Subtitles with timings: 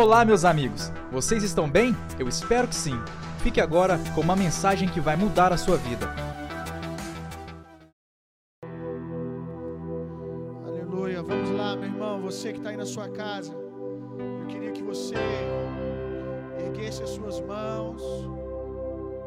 [0.00, 0.92] Olá, meus amigos!
[1.10, 1.92] Vocês estão bem?
[2.20, 2.94] Eu espero que sim.
[3.42, 6.08] Fique agora com uma mensagem que vai mudar a sua vida.
[10.64, 11.20] Aleluia.
[11.20, 12.22] Vamos lá, meu irmão.
[12.22, 13.52] Você que está aí na sua casa,
[14.40, 15.16] eu queria que você
[16.64, 18.00] erguesse as suas mãos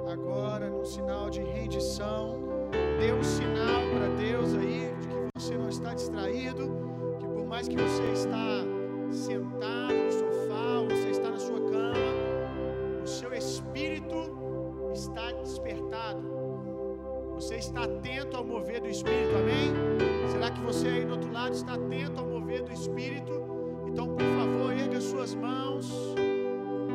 [0.10, 2.40] agora no sinal de rendição.
[2.98, 6.72] Dê um sinal para Deus aí de que você não está distraído,
[7.20, 8.64] que por mais que você está
[9.12, 10.41] sentado no sofá,
[18.92, 19.72] espírito, amém?
[20.30, 23.32] Será que você aí do outro lado está atento ao mover do espírito?
[23.88, 25.90] Então, por favor, erga as suas mãos.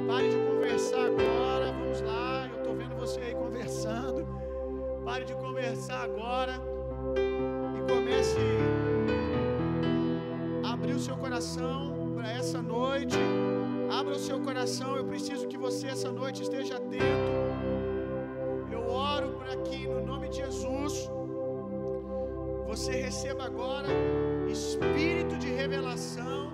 [0.07, 1.73] Pare de conversar agora.
[1.73, 4.27] Vamos lá, eu estou vendo você aí conversando.
[5.05, 6.61] Pare de conversar agora
[7.77, 8.37] e comece
[10.65, 13.17] a abrir o seu coração para essa noite.
[13.91, 14.97] Abra o seu coração.
[14.97, 17.33] Eu preciso que você essa noite esteja atento.
[18.71, 21.11] Eu oro para que no nome de Jesus
[22.77, 23.89] você receba agora
[24.51, 26.53] espírito de revelação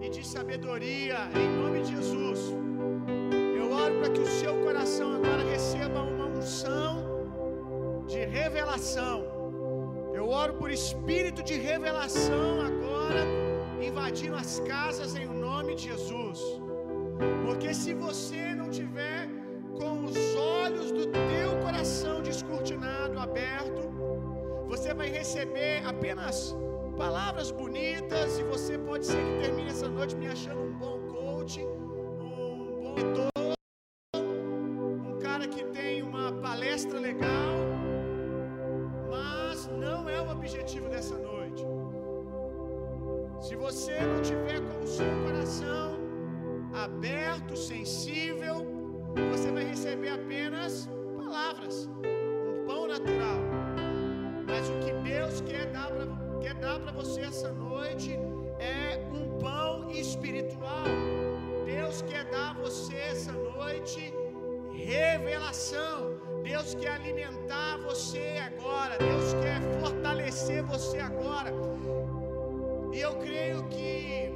[0.00, 2.40] e de sabedoria em nome de Jesus.
[3.56, 6.92] Eu oro para que o seu coração agora receba uma unção
[8.08, 9.18] de revelação.
[10.12, 13.22] Eu oro por espírito de revelação agora
[13.80, 16.40] invadindo as casas em nome de Jesus.
[17.44, 19.28] Porque se você não tiver
[19.78, 23.86] com os olhos do teu coração descortinado, aberto,
[24.66, 26.54] você vai receber apenas
[26.96, 31.60] palavras bonitas e você pode ser que termine essa noite me achando um bom coach,
[31.60, 33.28] um bom mentor,
[34.16, 37.54] um cara que tem uma palestra legal,
[39.10, 41.64] mas não é o objetivo dessa noite.
[43.40, 45.98] Se você não tiver com o seu coração
[46.74, 48.66] aberto, sensível,
[49.30, 53.85] você vai receber apenas palavras, um pão natural.
[54.46, 56.06] Mas o que Deus quer dar para
[56.40, 58.12] quer dar para você essa noite
[58.58, 60.84] é um pão espiritual.
[61.64, 64.14] Deus quer dar a você essa noite
[64.72, 66.16] revelação.
[66.44, 68.96] Deus quer alimentar você agora.
[68.98, 71.52] Deus quer fortalecer você agora.
[72.92, 74.32] E eu creio que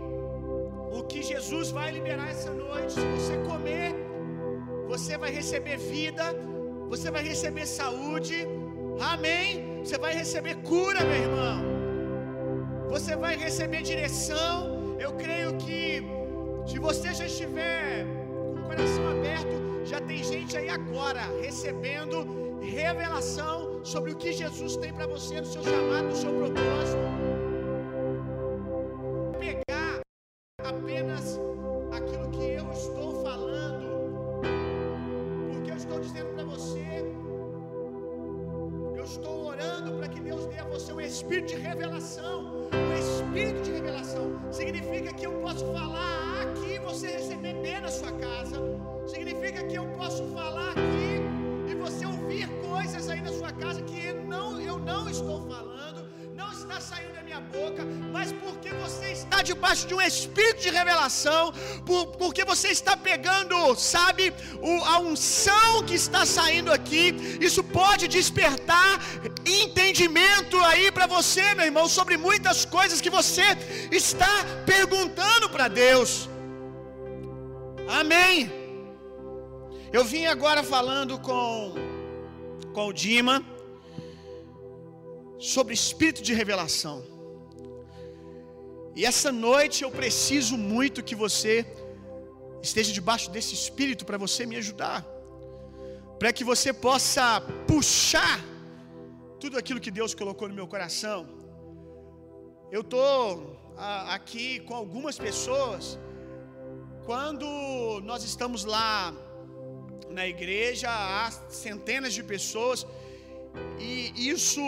[0.92, 3.94] o que Jesus vai liberar essa noite, se você comer,
[4.88, 6.24] você vai receber vida,
[6.88, 8.46] você vai receber saúde.
[9.00, 9.69] Amém.
[9.84, 11.58] Você vai receber cura, meu irmão.
[12.90, 14.96] Você vai receber direção.
[14.98, 16.02] Eu creio que
[16.66, 23.80] se você já estiver com o coração aberto, já tem gente aí agora recebendo revelação
[23.82, 27.29] sobre o que Jesus tem para você no seu chamado, no seu propósito.
[57.40, 61.52] Minha boca, mas porque você está debaixo de um espírito de revelação,
[61.86, 68.06] por, porque você está pegando, sabe, o, a unção que está saindo aqui, isso pode
[68.08, 69.00] despertar
[69.46, 73.46] entendimento aí para você, meu irmão, sobre muitas coisas que você
[73.90, 76.28] está perguntando para Deus.
[78.00, 78.50] Amém.
[79.92, 81.74] Eu vim agora falando com
[82.72, 83.44] com o Dima
[85.40, 87.19] sobre espírito de revelação.
[89.00, 91.52] E essa noite eu preciso muito que você
[92.66, 94.98] esteja debaixo desse espírito para você me ajudar.
[96.18, 97.24] Para que você possa
[97.70, 98.38] puxar
[99.42, 101.20] tudo aquilo que Deus colocou no meu coração.
[102.76, 103.06] Eu tô
[104.16, 105.98] aqui com algumas pessoas
[107.08, 107.46] quando
[108.10, 109.14] nós estamos lá
[110.10, 112.86] na igreja, há centenas de pessoas,
[113.78, 114.62] e isso,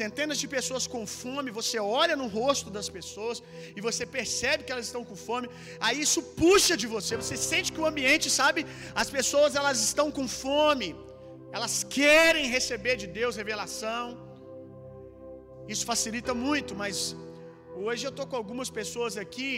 [0.00, 3.42] centenas de pessoas com fome, você olha no rosto das pessoas
[3.76, 5.48] e você percebe que elas estão com fome,
[5.80, 8.60] aí isso puxa de você, você sente que o ambiente, sabe,
[9.02, 10.90] as pessoas elas estão com fome,
[11.56, 14.04] elas querem receber de Deus revelação,
[15.72, 17.16] isso facilita muito, mas
[17.84, 19.50] hoje eu estou com algumas pessoas aqui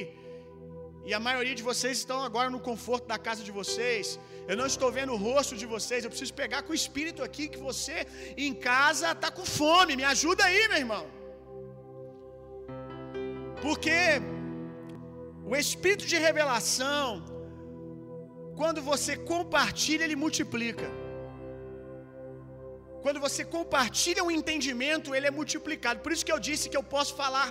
[1.09, 4.07] e a maioria de vocês estão agora no conforto da casa de vocês.
[4.51, 6.01] Eu não estou vendo o rosto de vocês.
[6.03, 7.97] Eu preciso pegar com o espírito aqui que você
[8.47, 9.97] em casa está com fome.
[10.01, 11.05] Me ajuda aí, meu irmão.
[13.65, 13.99] Porque
[15.53, 17.07] O espírito de revelação,
[18.61, 20.89] quando você compartilha, ele multiplica.
[23.03, 26.01] Quando você compartilha um entendimento, ele é multiplicado.
[26.05, 27.49] Por isso que eu disse que eu posso falar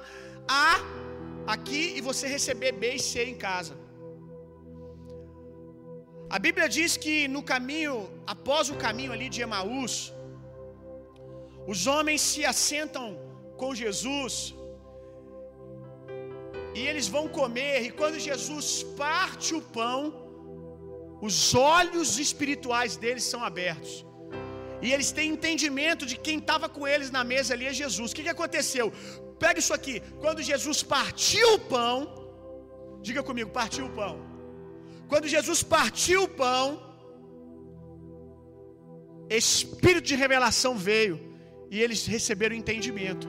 [0.48, 1.03] A
[1.56, 3.76] aqui e você receber B e C em casa.
[6.36, 7.96] A Bíblia diz que no caminho,
[8.26, 10.14] após o caminho ali de Emaús,
[11.68, 13.08] os homens se assentam
[13.62, 14.56] com Jesus
[16.78, 18.68] e eles vão comer, e quando Jesus
[18.98, 20.00] parte o pão,
[21.22, 23.94] os olhos espirituais deles são abertos.
[24.86, 28.12] E eles têm entendimento de quem estava com eles na mesa ali é Jesus.
[28.12, 28.92] O que, que aconteceu?
[29.44, 29.96] Pega isso aqui.
[30.24, 31.96] Quando Jesus partiu o pão,
[33.02, 34.16] diga comigo, partiu o pão.
[35.08, 36.66] Quando Jesus partiu o pão,
[39.30, 41.16] espírito de revelação veio
[41.72, 43.28] e eles receberam entendimento.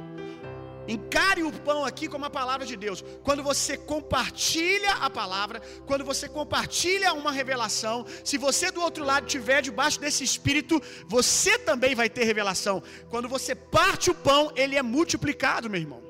[0.86, 3.02] Encare o pão aqui como a palavra de Deus.
[3.22, 9.26] Quando você compartilha a palavra, quando você compartilha uma revelação, se você do outro lado
[9.26, 12.82] estiver debaixo desse espírito, você também vai ter revelação.
[13.08, 16.02] Quando você parte o pão, ele é multiplicado, meu irmão.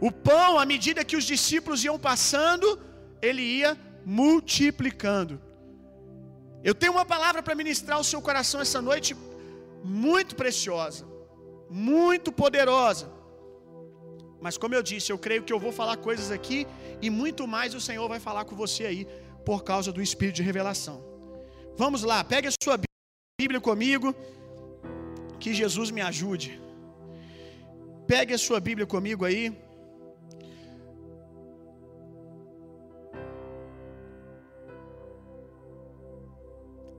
[0.00, 2.80] O pão, à medida que os discípulos iam passando,
[3.22, 5.40] ele ia multiplicando.
[6.64, 9.16] Eu tenho uma palavra para ministrar ao seu coração essa noite,
[9.84, 11.09] muito preciosa
[11.70, 13.08] muito poderosa.
[14.40, 16.66] Mas como eu disse, eu creio que eu vou falar coisas aqui
[17.00, 19.06] e muito mais o Senhor vai falar com você aí
[19.44, 20.96] por causa do espírito de revelação.
[21.76, 22.76] Vamos lá, pegue a sua
[23.40, 24.14] Bíblia comigo,
[25.38, 26.60] que Jesus me ajude.
[28.06, 29.56] Pegue a sua Bíblia comigo aí.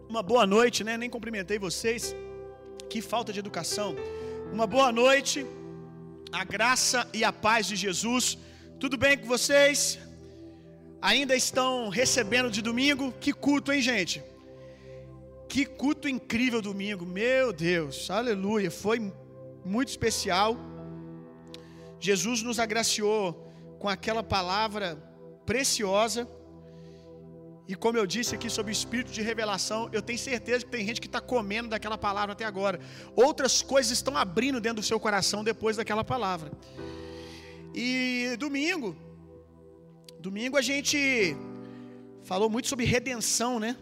[0.10, 0.98] Uma boa noite, né?
[0.98, 2.16] Nem cumprimentei vocês.
[2.90, 3.96] Que falta de educação.
[4.52, 5.46] Uma boa noite,
[6.30, 8.38] a graça e a paz de Jesus.
[8.82, 9.98] Tudo bem com vocês?
[11.02, 13.14] Ainda estão recebendo de domingo?
[13.14, 14.22] Que culto, hein, gente?
[15.48, 19.00] Que culto incrível domingo, meu Deus, aleluia, foi
[19.64, 20.58] muito especial.
[21.98, 23.50] Jesus nos agraciou
[23.80, 24.98] com aquela palavra
[25.46, 26.28] preciosa
[27.72, 30.86] e como eu disse aqui sobre o espírito de revelação, eu tenho certeza que tem
[30.86, 32.82] gente que está comendo daquela palavra até agora.
[33.16, 36.52] Outras coisas estão abrindo dentro do seu coração depois daquela palavra.
[37.74, 38.94] E domingo,
[40.20, 41.34] domingo a gente
[42.24, 43.78] falou muito sobre redenção, né?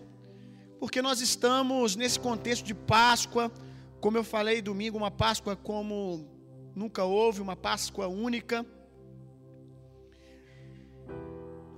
[0.79, 3.51] Porque nós estamos nesse contexto de Páscoa,
[3.99, 6.29] como eu falei domingo, uma Páscoa como
[6.75, 8.63] nunca houve, uma Páscoa única.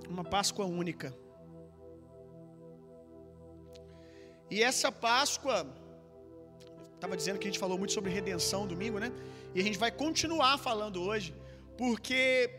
[0.10, 1.21] Uma Páscoa única.
[4.54, 5.58] E essa Páscoa,
[6.96, 9.10] estava dizendo que a gente falou muito sobre redenção domingo, né?
[9.56, 11.34] E a gente vai continuar falando hoje,
[11.78, 12.50] porque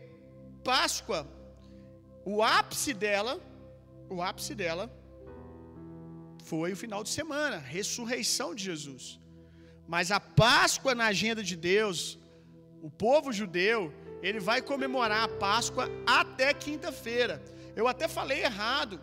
[0.63, 1.21] Páscoa,
[2.25, 3.39] o ápice dela,
[4.09, 4.85] o ápice dela
[6.43, 9.19] foi o final de semana, ressurreição de Jesus.
[9.87, 12.17] Mas a Páscoa na agenda de Deus,
[12.81, 13.93] o povo judeu,
[14.23, 17.35] ele vai comemorar a Páscoa até quinta-feira.
[17.75, 18.99] Eu até falei errado,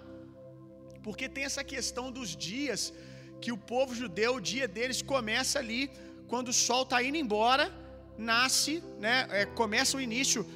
[1.02, 2.92] porque tem essa questão dos dias
[3.40, 5.90] que o povo judeu, o dia deles começa ali
[6.28, 7.72] quando o sol está indo embora,
[8.16, 9.26] nasce, né?
[9.30, 10.46] É, começa o início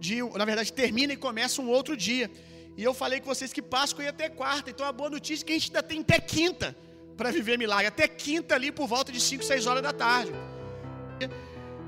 [0.00, 2.30] de, na verdade, termina e começa um outro dia.
[2.76, 5.46] E eu falei com vocês que Páscoa ia até quarta, então a boa notícia é
[5.46, 6.76] que a gente ainda tem até quinta
[7.16, 10.32] para viver milagre, até quinta ali por volta de 5, 6 horas da tarde.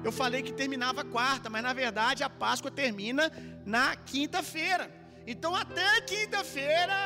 [0.04, 3.32] Eu falei que terminava quarta, mas na verdade a Páscoa termina
[3.64, 5.03] na quinta-feira.
[5.26, 6.96] Então até quinta-feira,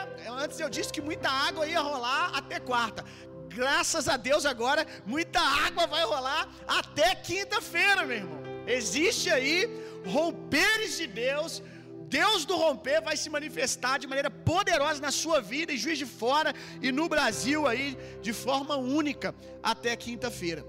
[0.42, 3.04] antes eu disse que muita água ia rolar até quarta.
[3.48, 8.42] Graças a Deus agora muita água vai rolar até quinta-feira, meu irmão.
[8.66, 9.68] Existe aí
[10.04, 11.62] romperes de Deus.
[12.08, 16.06] Deus do romper vai se manifestar de maneira poderosa na sua vida em Juiz de
[16.06, 20.64] Fora e no Brasil aí de forma única até quinta-feira.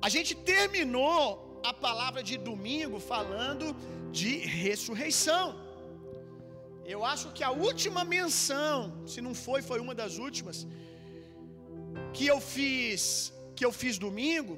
[0.00, 3.74] A gente terminou a palavra de domingo falando
[4.12, 5.63] de ressurreição.
[6.92, 8.76] Eu acho que a última menção,
[9.12, 10.66] se não foi, foi uma das últimas,
[12.12, 14.54] que eu fiz, que eu fiz domingo,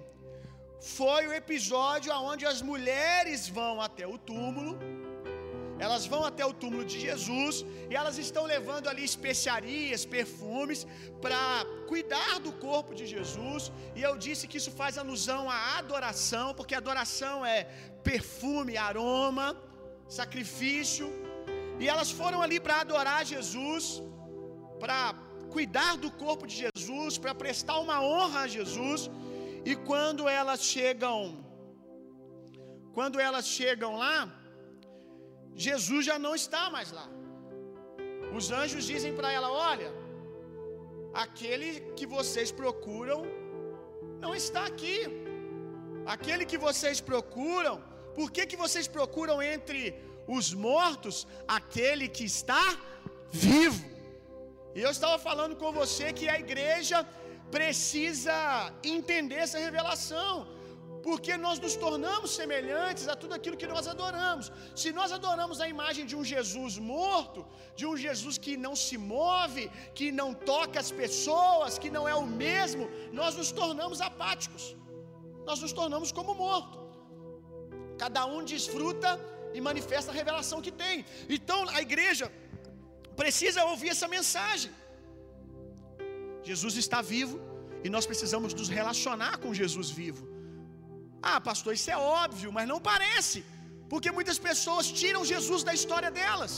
[0.80, 4.72] foi o episódio onde as mulheres vão até o túmulo,
[5.78, 10.86] elas vão até o túmulo de Jesus e elas estão levando ali especiarias, perfumes
[11.20, 11.40] para
[11.90, 13.70] cuidar do corpo de Jesus.
[13.94, 17.64] E eu disse que isso faz alusão à adoração, porque adoração é
[18.10, 19.46] perfume, aroma,
[20.08, 21.25] sacrifício.
[21.82, 23.84] E elas foram ali para adorar Jesus,
[24.82, 24.98] para
[25.56, 29.02] cuidar do corpo de Jesus, para prestar uma honra a Jesus.
[29.70, 31.18] E quando elas chegam,
[32.96, 34.18] quando elas chegam lá,
[35.66, 37.06] Jesus já não está mais lá.
[38.38, 39.90] Os anjos dizem para ela: Olha,
[41.24, 43.20] aquele que vocês procuram
[44.24, 44.98] não está aqui.
[46.14, 47.74] Aquele que vocês procuram,
[48.16, 49.80] por que, que vocês procuram entre
[50.26, 52.64] os mortos aquele que está
[53.30, 53.84] vivo?
[54.76, 56.98] E eu estava falando com você que a igreja
[57.50, 58.36] precisa
[58.82, 60.32] entender essa revelação,
[61.06, 64.46] porque nós nos tornamos semelhantes a tudo aquilo que nós adoramos.
[64.82, 67.46] Se nós adoramos a imagem de um Jesus morto,
[67.78, 72.14] de um Jesus que não se move, que não toca as pessoas, que não é
[72.14, 72.86] o mesmo,
[73.20, 74.64] nós nos tornamos apáticos.
[75.48, 76.78] Nós nos tornamos como morto.
[77.96, 79.10] Cada um desfruta
[79.56, 80.96] e manifesta a revelação que tem.
[81.36, 82.26] Então a igreja
[83.20, 84.72] precisa ouvir essa mensagem.
[86.50, 87.36] Jesus está vivo
[87.84, 90.24] e nós precisamos nos relacionar com Jesus vivo.
[91.30, 93.38] Ah, pastor, isso é óbvio, mas não parece,
[93.92, 96.54] porque muitas pessoas tiram Jesus da história delas.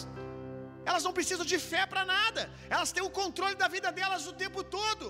[0.88, 2.42] Elas não precisam de fé para nada,
[2.74, 5.06] elas têm o controle da vida delas o tempo todo.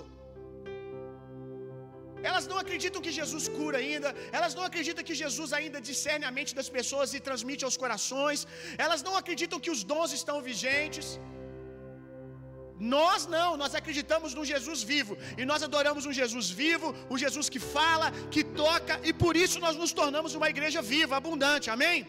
[2.29, 6.31] Elas não acreditam que Jesus cura ainda, elas não acreditam que Jesus ainda discerne a
[6.37, 8.47] mente das pessoas e transmite aos corações,
[8.77, 11.19] elas não acreditam que os dons estão vigentes.
[12.79, 17.49] Nós não, nós acreditamos num Jesus vivo e nós adoramos um Jesus vivo, um Jesus
[17.49, 22.07] que fala, que toca e por isso nós nos tornamos uma igreja viva, abundante, amém?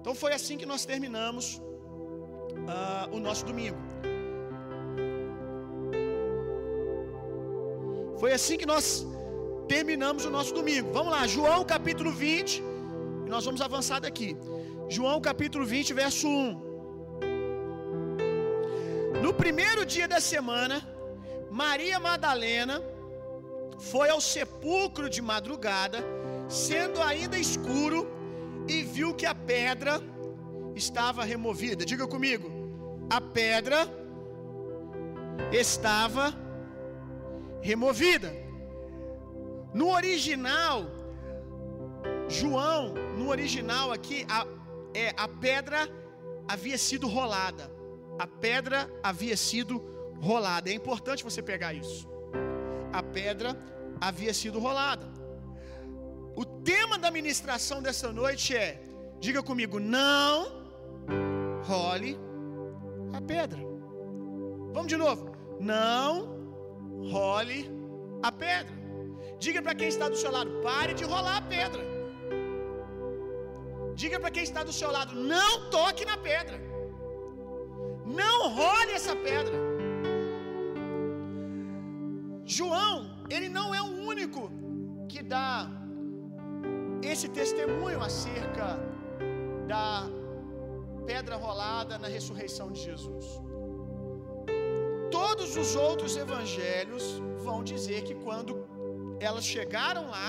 [0.00, 3.78] Então foi assim que nós terminamos uh, o nosso domingo.
[8.24, 9.06] Foi assim que nós
[9.68, 10.90] terminamos o nosso domingo.
[10.98, 12.62] Vamos lá, João capítulo 20,
[13.26, 14.28] e nós vamos avançar daqui.
[14.88, 16.30] João capítulo 20, verso 1.
[19.24, 20.76] No primeiro dia da semana,
[21.50, 22.76] Maria Madalena
[23.90, 25.98] foi ao sepulcro de madrugada,
[26.48, 28.00] sendo ainda escuro,
[28.66, 30.00] e viu que a pedra
[30.74, 31.84] estava removida.
[31.84, 32.48] Diga comigo,
[33.10, 33.80] a pedra
[35.52, 36.43] estava removida.
[39.72, 40.84] No original,
[42.28, 44.46] João, no original aqui, a,
[44.94, 45.88] é, a pedra
[46.46, 47.74] havia sido rolada
[48.18, 49.82] a pedra havia sido
[50.20, 50.70] rolada.
[50.70, 52.08] É importante você pegar isso.
[52.92, 53.56] A pedra
[54.00, 55.06] havia sido rolada.
[56.36, 58.80] O tema da ministração dessa noite é:
[59.18, 60.64] diga comigo, não
[61.64, 62.18] role
[63.12, 63.60] a pedra.
[64.72, 65.34] Vamos de novo.
[65.60, 66.33] Não
[67.12, 67.70] role
[68.22, 68.74] a pedra.
[69.38, 71.82] Diga para quem está do seu lado, pare de rolar a pedra.
[73.94, 76.58] Diga para quem está do seu lado, não toque na pedra.
[78.04, 79.56] Não role essa pedra.
[82.44, 82.98] João,
[83.30, 84.50] ele não é o único
[85.08, 85.70] que dá
[87.02, 88.78] esse testemunho acerca
[89.66, 90.08] da
[91.06, 93.26] pedra rolada na ressurreição de Jesus.
[95.18, 97.04] Todos os outros evangelhos
[97.46, 98.52] vão dizer que quando
[99.20, 100.28] elas chegaram lá,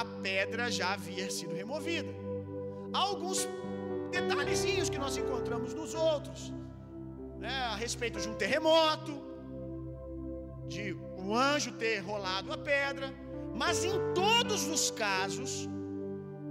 [0.00, 2.12] a pedra já havia sido removida.
[2.92, 3.48] Há alguns
[4.10, 6.52] detalhezinhos que nós encontramos nos outros
[7.38, 9.14] né, a respeito de um terremoto,
[10.68, 10.84] de
[11.18, 13.12] um anjo ter rolado a pedra,
[13.54, 15.68] mas em todos os casos,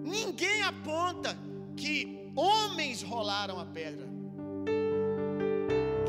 [0.03, 1.37] ninguém aponta
[1.77, 4.07] que homens rolaram a pedra,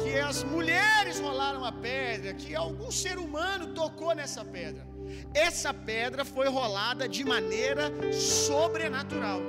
[0.02, 4.86] que as mulheres rolaram a pedra, que algum ser humano tocou nessa pedra.
[5.34, 9.40] Essa pedra foi rolada de maneira sobrenatural.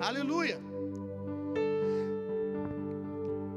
[0.00, 0.58] Aleluia.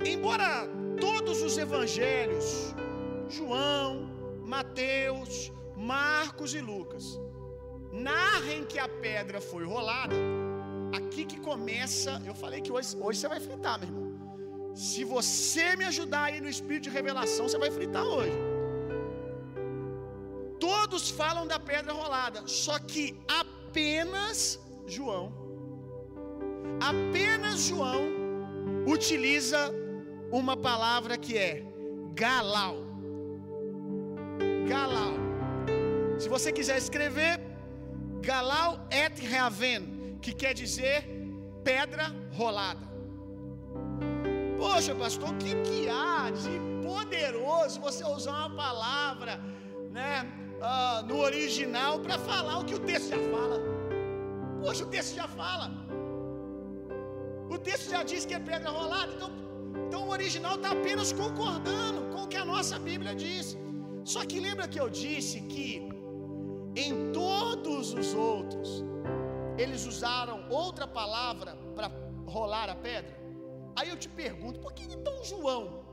[0.05, 0.67] Embora
[0.99, 2.75] todos os evangelhos,
[3.29, 4.09] João,
[4.45, 7.19] Mateus, Marcos e Lucas,
[7.91, 10.15] narrem que a pedra foi rolada,
[10.95, 12.21] aqui que começa.
[12.25, 14.14] Eu falei que hoje, hoje você vai fritar, meu irmão.
[14.75, 18.37] Se você me ajudar aí no espírito de revelação, você vai fritar hoje.
[20.59, 25.31] Todos falam da pedra rolada, só que apenas João,
[26.81, 28.03] apenas João
[28.85, 29.73] utiliza
[30.29, 31.63] uma palavra que é
[32.13, 32.77] galau.
[34.67, 35.13] Galau.
[36.19, 37.39] Se você quiser escrever,
[38.21, 41.07] galau et reaven, que quer dizer
[41.63, 42.94] pedra rolada.
[44.65, 46.53] Poxa, pastor, o que, que há de
[46.85, 49.33] poderoso você usar uma palavra,
[49.91, 50.11] né,
[50.67, 53.57] uh, no original para falar o que o texto já fala?
[54.61, 55.67] Poxa, o texto já fala.
[57.55, 59.29] O texto já diz que é pedra rolada, então
[59.83, 63.57] então o original está apenas concordando com o que a nossa Bíblia diz.
[64.03, 65.67] Só que lembra que eu disse que
[66.75, 68.83] em todos os outros
[69.59, 71.91] eles usaram outra palavra para
[72.25, 73.24] rolar a pedra?
[73.75, 75.83] Aí eu te pergunto, por que então João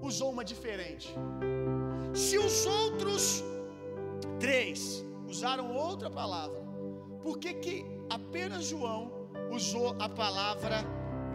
[0.00, 1.14] usou uma diferente?
[2.14, 3.44] Se os outros
[4.40, 6.58] três usaram outra palavra,
[7.22, 10.78] por que, que apenas João usou a palavra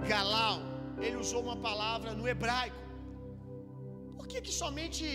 [0.07, 0.59] galau?
[0.99, 2.77] Ele usou uma palavra no hebraico.
[4.15, 5.05] Por que, que somente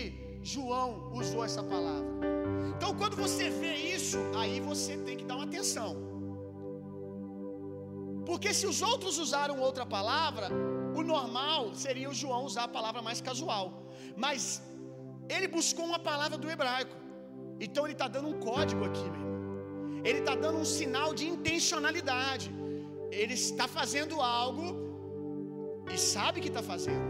[0.41, 2.07] João usou essa palavra?
[2.75, 6.16] Então, quando você vê isso, aí você tem que dar uma atenção.
[8.27, 10.47] Porque se os outros usaram outra palavra,
[10.99, 13.65] o normal seria o João usar a palavra mais casual.
[14.23, 14.41] Mas
[15.35, 16.95] ele buscou uma palavra do hebraico.
[17.65, 19.37] Então ele está dando um código aqui, meu irmão.
[20.09, 22.49] Ele está dando um sinal de intencionalidade.
[23.21, 24.67] Ele está fazendo algo
[25.93, 27.07] e sabe que está fazendo.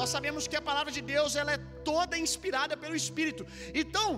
[0.00, 3.44] Nós sabemos que a palavra de Deus ela é toda inspirada pelo Espírito.
[3.82, 4.08] Então,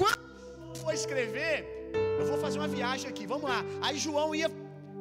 [0.00, 1.56] quando for escrever,
[2.18, 3.26] eu vou fazer uma viagem aqui.
[3.34, 3.60] Vamos lá.
[3.82, 4.50] Aí João ia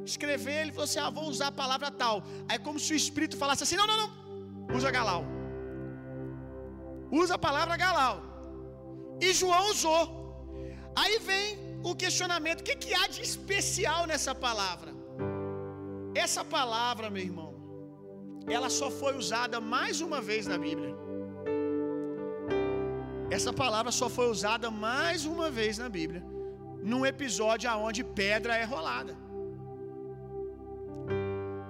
[0.05, 2.23] escrever, ele falou assim: "Ah, vou usar a palavra tal".
[2.49, 4.09] Aí como se o Espírito falasse assim: "Não, não, não.
[4.77, 5.23] Usa galau".
[7.11, 8.17] Usa a palavra galau.
[9.19, 10.03] E João usou.
[10.95, 11.47] Aí vem
[11.83, 14.91] o questionamento: o que, que há de especial nessa palavra?
[16.23, 17.51] Essa palavra, meu irmão,
[18.47, 20.93] ela só foi usada mais uma vez na Bíblia.
[23.29, 26.21] Essa palavra só foi usada mais uma vez na Bíblia,
[26.83, 29.13] num episódio aonde pedra é rolada.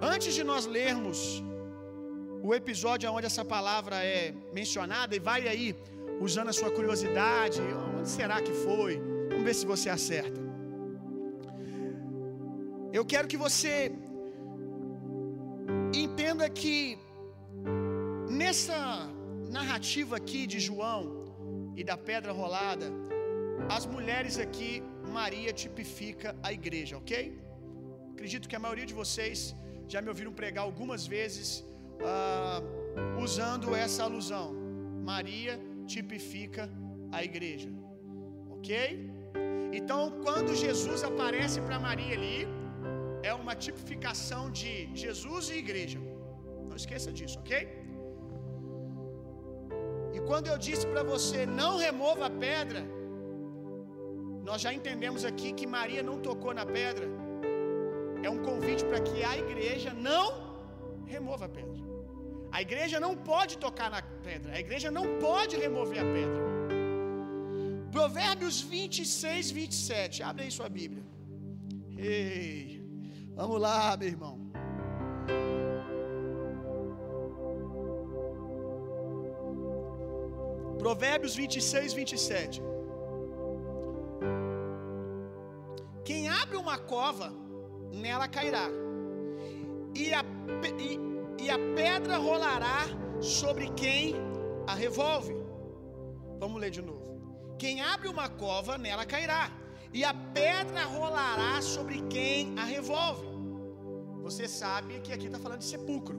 [0.02, 1.20] Antes de nós lermos
[2.48, 5.76] o episódio onde essa palavra é mencionada, e vai aí
[6.20, 7.62] usando a sua curiosidade,
[7.98, 8.94] onde será que foi?
[9.30, 10.42] Vamos ver se você acerta.
[12.92, 13.92] Eu quero que você
[16.04, 16.98] entenda que
[18.42, 18.80] nessa
[19.58, 21.02] narrativa aqui de João
[21.80, 22.88] e da pedra rolada,
[23.78, 24.72] as mulheres aqui,
[25.20, 27.40] Maria tipifica a igreja, ok?
[28.14, 29.56] Acredito que a maioria de vocês
[29.94, 31.48] já me ouviram pregar algumas vezes
[32.10, 32.62] uh,
[33.26, 34.48] usando essa alusão.
[35.12, 35.54] Maria
[35.94, 36.64] tipifica
[37.18, 37.70] a igreja,
[38.56, 38.74] ok?
[39.80, 42.40] Então, quando Jesus aparece para Maria ali,
[43.30, 46.00] é uma tipificação de Jesus e igreja.
[46.70, 47.56] Não esqueça disso, ok?
[50.16, 52.82] E quando eu disse para você não remova a pedra,
[54.50, 57.08] nós já entendemos aqui que Maria não tocou na pedra.
[58.24, 60.28] É um convite para que a igreja não
[61.06, 61.82] remova a pedra.
[62.52, 64.54] A igreja não pode tocar na pedra.
[64.54, 66.42] A igreja não pode remover a pedra.
[67.92, 70.24] Provérbios 26, 27.
[70.24, 71.04] Abre aí sua Bíblia.
[71.98, 72.84] Ei,
[73.36, 74.36] vamos lá, meu irmão.
[80.84, 82.62] Provérbios 26, 27.
[86.04, 87.32] Quem abre uma cova,
[87.92, 88.68] nela cairá,
[89.96, 90.24] e a,
[90.80, 92.86] e, e a pedra rolará
[93.22, 94.16] sobre quem
[94.68, 95.36] a revolve.
[96.40, 97.02] Vamos ler de novo.
[97.58, 99.52] Quem abre uma cova, nela cairá,
[99.94, 103.28] e a pedra rolará sobre quem a revolve.
[104.24, 106.18] Você sabe que aqui está falando de sepulcro.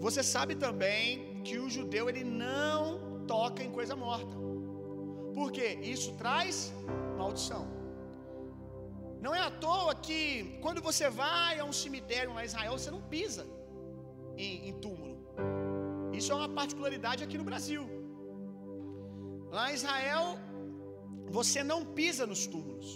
[0.00, 4.36] Você sabe também que o judeu ele não toca em coisa morta.
[5.34, 6.72] Porque isso traz
[7.16, 7.75] maldição.
[9.26, 10.18] Não é à toa que
[10.64, 13.44] quando você vai a um cemitério lá em Israel, você não pisa
[14.44, 15.16] em, em túmulo.
[16.18, 17.84] Isso é uma particularidade aqui no Brasil.
[19.56, 20.26] Lá em Israel,
[21.38, 22.88] você não pisa nos túmulos.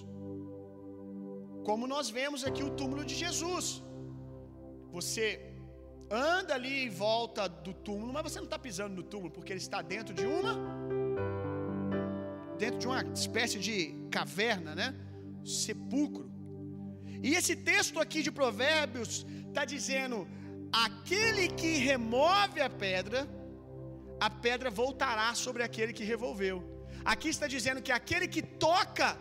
[1.68, 3.66] Como nós vemos aqui o túmulo de Jesus.
[4.96, 5.24] Você
[6.10, 9.64] anda ali em volta do túmulo, mas você não está pisando no túmulo, porque ele
[9.66, 10.54] está dentro de uma
[12.62, 13.76] dentro de uma espécie de
[14.18, 14.88] caverna, né?
[15.44, 16.30] Sepulcro.
[17.22, 20.26] E esse texto aqui de Provérbios está dizendo:
[20.72, 23.28] aquele que remove a pedra,
[24.20, 26.58] a pedra voltará sobre aquele que revolveu.
[27.04, 29.18] Aqui está dizendo que aquele que toca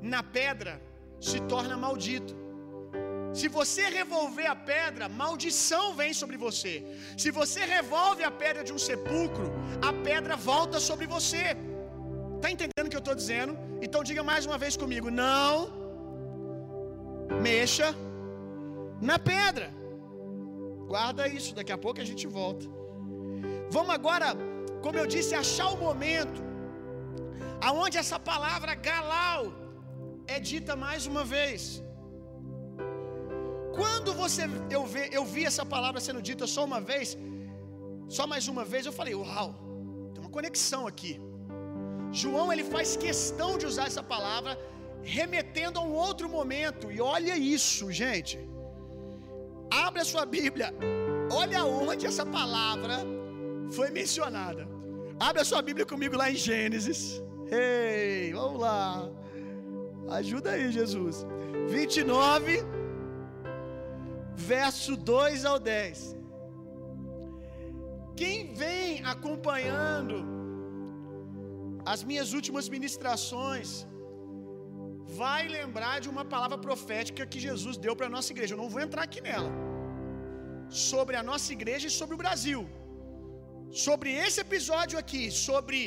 [0.00, 0.80] na pedra
[1.20, 2.34] se torna maldito.
[3.32, 6.84] Se você revolver a pedra, maldição vem sobre você.
[7.16, 11.56] Se você revolve a pedra de um sepulcro, a pedra volta sobre você.
[12.36, 13.52] Está entendendo que eu estou dizendo?
[13.86, 15.52] Então diga mais uma vez comigo: não
[17.46, 17.88] mexa
[19.10, 19.68] na pedra.
[20.92, 22.66] Guarda isso, daqui a pouco a gente volta.
[23.76, 24.28] Vamos agora,
[24.84, 26.40] como eu disse, achar o momento
[27.68, 29.42] aonde essa palavra galau
[30.34, 31.60] é dita mais uma vez.
[33.78, 34.42] Quando você
[34.76, 37.16] eu, vi, eu vi essa palavra sendo dita só uma vez,
[38.16, 39.48] só mais uma vez, eu falei: "Uau,
[40.12, 41.14] tem uma conexão aqui".
[42.12, 44.58] João ele faz questão de usar essa palavra
[45.02, 46.90] remetendo a um outro momento.
[46.90, 48.38] E olha isso, gente.
[49.70, 50.74] Abre a sua Bíblia.
[51.32, 52.98] Olha onde essa palavra
[53.70, 54.68] foi mencionada.
[55.18, 57.22] Abre a sua Bíblia comigo lá em Gênesis.
[57.50, 59.08] Ei, vamos lá.
[60.10, 61.24] Ajuda aí, Jesus.
[61.68, 62.64] 29,
[64.34, 66.16] verso 2 ao 10.
[68.16, 70.39] Quem vem acompanhando
[71.92, 73.70] as minhas últimas ministrações
[75.22, 78.54] vai lembrar de uma palavra profética que Jesus deu para a nossa igreja.
[78.54, 79.50] Eu não vou entrar aqui nela.
[80.90, 82.60] Sobre a nossa igreja e sobre o Brasil.
[83.86, 85.80] Sobre esse episódio aqui, sobre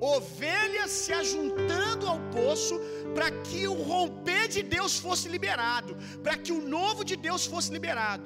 [0.00, 2.74] ovelhas se ajuntando ao poço
[3.14, 7.72] para que o romper de Deus fosse liberado, para que o novo de Deus fosse
[7.76, 8.24] liberado.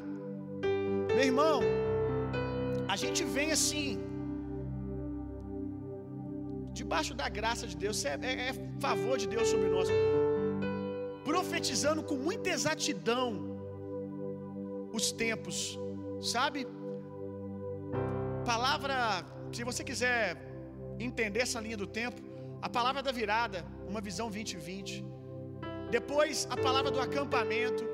[1.14, 1.60] Meu irmão,
[2.92, 3.88] a gente vem assim,
[6.80, 8.52] debaixo da graça de Deus, é, é, é
[8.86, 9.88] favor de Deus sobre nós,
[11.30, 13.26] profetizando com muita exatidão
[14.98, 15.56] os tempos,
[16.34, 16.60] sabe?
[18.52, 18.96] Palavra,
[19.56, 20.22] se você quiser
[21.08, 22.20] entender essa linha do tempo,
[22.66, 23.60] a palavra da virada,
[23.92, 25.04] uma visão 2020.
[25.96, 27.84] Depois, a palavra do acampamento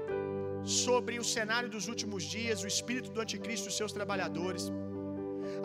[0.83, 4.65] sobre o cenário dos últimos dias, o espírito do anticristo e seus trabalhadores.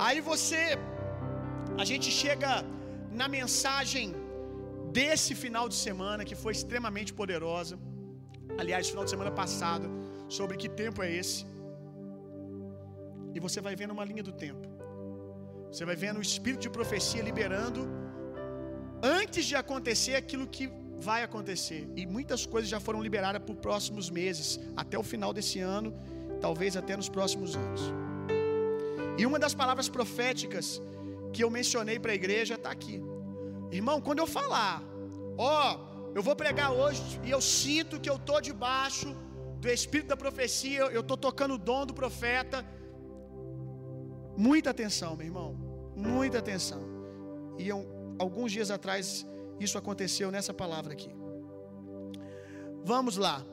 [0.06, 0.64] Aí você
[1.82, 2.52] a gente chega
[3.22, 4.08] na mensagem
[4.98, 7.76] desse final de semana que foi extremamente poderosa.
[8.62, 9.88] Aliás, final de semana passado,
[10.38, 11.40] sobre que tempo é esse.
[13.36, 14.68] E você vai vendo uma linha do tempo.
[15.72, 17.82] Você vai vendo o espírito de profecia liberando
[19.02, 20.66] antes de acontecer aquilo que
[21.10, 21.82] vai acontecer.
[22.00, 25.90] E muitas coisas já foram liberadas por próximos meses, até o final desse ano,
[26.46, 27.82] talvez até nos próximos anos.
[29.18, 30.82] E uma das palavras proféticas
[31.34, 33.02] que eu mencionei para a igreja está aqui.
[33.80, 34.84] Irmão, quando eu falar,
[35.38, 35.62] ó,
[36.18, 39.10] eu vou pregar hoje e eu sinto que eu tô debaixo
[39.60, 42.58] do espírito da profecia, eu tô tocando o dom do profeta.
[44.38, 45.52] Muita atenção, meu irmão.
[45.96, 46.82] Muita atenção.
[47.58, 47.80] E eu,
[48.20, 49.26] alguns dias atrás
[49.60, 51.12] isso aconteceu nessa palavra aqui.
[52.84, 53.44] Vamos lá.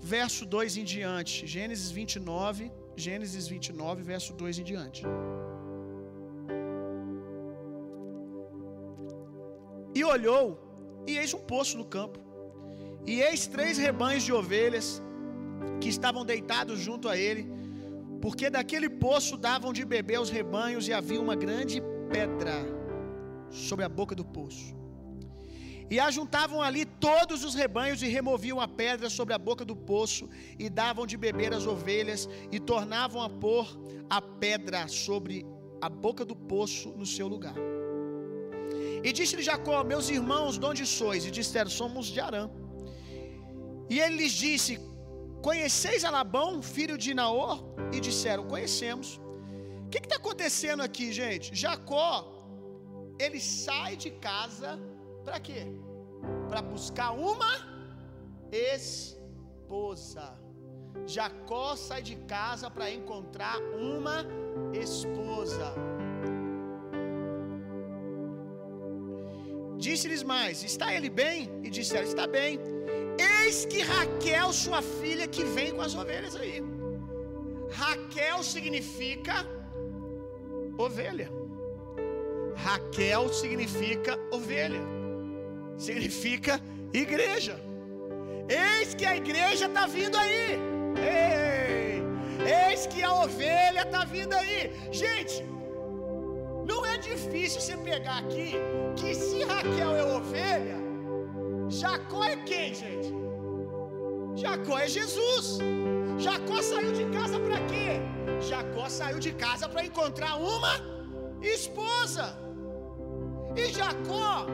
[0.00, 2.72] Verso 2 em diante, Gênesis 29,
[3.06, 5.02] Gênesis 29, verso 2 em diante.
[9.98, 10.44] E olhou,
[11.10, 12.18] e eis um poço no campo,
[13.12, 14.88] e eis três rebanhos de ovelhas
[15.80, 17.44] que estavam deitados junto a ele,
[18.22, 21.78] porque daquele poço davam de beber aos rebanhos, e havia uma grande
[22.12, 22.56] pedra
[23.68, 24.79] sobre a boca do poço.
[25.90, 30.28] E ajuntavam ali todos os rebanhos e removiam a pedra sobre a boca do poço
[30.56, 33.66] e davam de beber às ovelhas e tornavam a pôr
[34.08, 35.44] a pedra sobre
[35.80, 37.56] a boca do poço no seu lugar.
[39.02, 41.24] E disse-lhe Jacó: Meus irmãos, de onde sois?
[41.24, 42.44] E disseram: Somos de Arã.
[43.88, 44.78] E ele lhes disse:
[45.42, 47.56] Conheceis a Labão, filho de Naor?
[47.92, 49.08] E disseram: Conhecemos.
[49.86, 51.46] O que está acontecendo aqui, gente?
[51.62, 52.10] Jacó,
[53.18, 54.78] ele sai de casa
[55.24, 55.66] para quê?
[56.48, 57.52] Para buscar uma
[58.52, 60.38] esposa.
[61.06, 64.26] Jacó sai de casa para encontrar uma
[64.72, 65.74] esposa.
[69.78, 71.48] Disse-lhes mais: Está ele bem?
[71.62, 72.58] E disseram: Está bem.
[73.18, 76.62] Eis que Raquel, sua filha, que vem com as ovelhas aí.
[77.70, 79.46] Raquel significa
[80.78, 81.30] ovelha.
[82.56, 84.99] Raquel significa ovelha.
[85.80, 86.60] Significa
[86.92, 87.58] igreja.
[88.48, 90.58] Eis que a igreja está vindo aí.
[90.98, 92.02] Ei,
[92.70, 94.70] eis que a ovelha está vindo aí.
[94.92, 95.42] Gente,
[96.68, 98.52] não é difícil você pegar aqui
[98.94, 100.76] que se Raquel é ovelha,
[101.70, 103.14] Jacó é quem, gente?
[104.34, 105.60] Jacó é Jesus.
[106.18, 107.88] Jacó saiu de casa para quê?
[108.50, 110.74] Jacó saiu de casa para encontrar uma
[111.40, 112.38] esposa.
[113.56, 114.46] E Jacó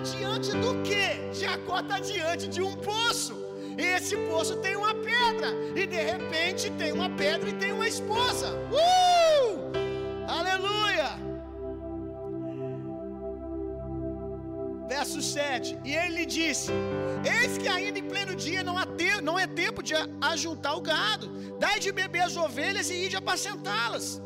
[0.00, 1.32] diante do que?
[1.32, 3.34] Jacó está diante de um poço.
[3.76, 5.50] Esse poço tem uma pedra.
[5.74, 8.48] E de repente tem uma pedra e tem uma esposa.
[8.72, 9.72] Uh!
[10.26, 11.10] Aleluia!
[14.88, 16.72] Verso 7: E ele disse:
[17.24, 20.80] Eis que ainda em pleno dia não, há te não é tempo de ajuntar o
[20.80, 24.20] gado, dai de beber as ovelhas e ide apacentá-las.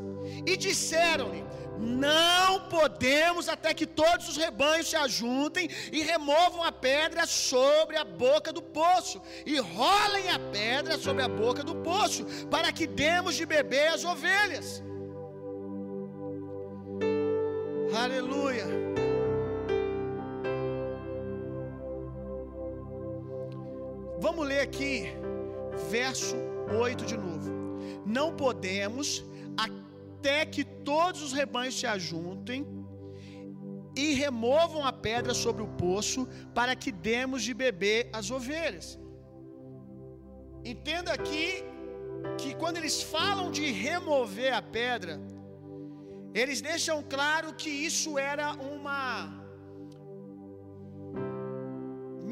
[0.46, 1.44] E disseram-lhe:
[1.82, 8.04] não podemos até que todos os rebanhos se ajuntem e removam a pedra sobre a
[8.04, 13.34] boca do poço, e rolem a pedra sobre a boca do poço, para que demos
[13.34, 14.80] de beber as ovelhas.
[17.92, 18.66] Aleluia.
[24.20, 25.12] Vamos ler aqui,
[25.90, 26.36] verso
[26.80, 27.50] 8 de novo.
[28.06, 29.24] Não podemos
[30.22, 32.60] até que todos os rebanhos se ajuntem
[33.96, 36.20] e removam a pedra sobre o poço,
[36.54, 38.86] para que demos de beber as ovelhas.
[40.64, 41.46] Entenda aqui
[42.38, 45.20] que quando eles falam de remover a pedra,
[46.32, 49.02] eles deixam claro que isso era uma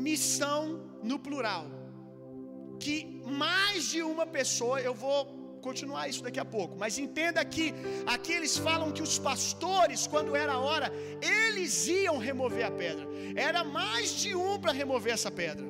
[0.09, 0.63] missão
[1.03, 1.67] no plural.
[2.79, 7.67] Que mais de uma pessoa, eu vou continuar isso daqui a pouco, mas entenda que
[8.07, 13.07] aqui eles falam que os pastores, quando era a hora, eles iam remover a pedra.
[13.37, 15.67] Era mais de um para remover essa pedra.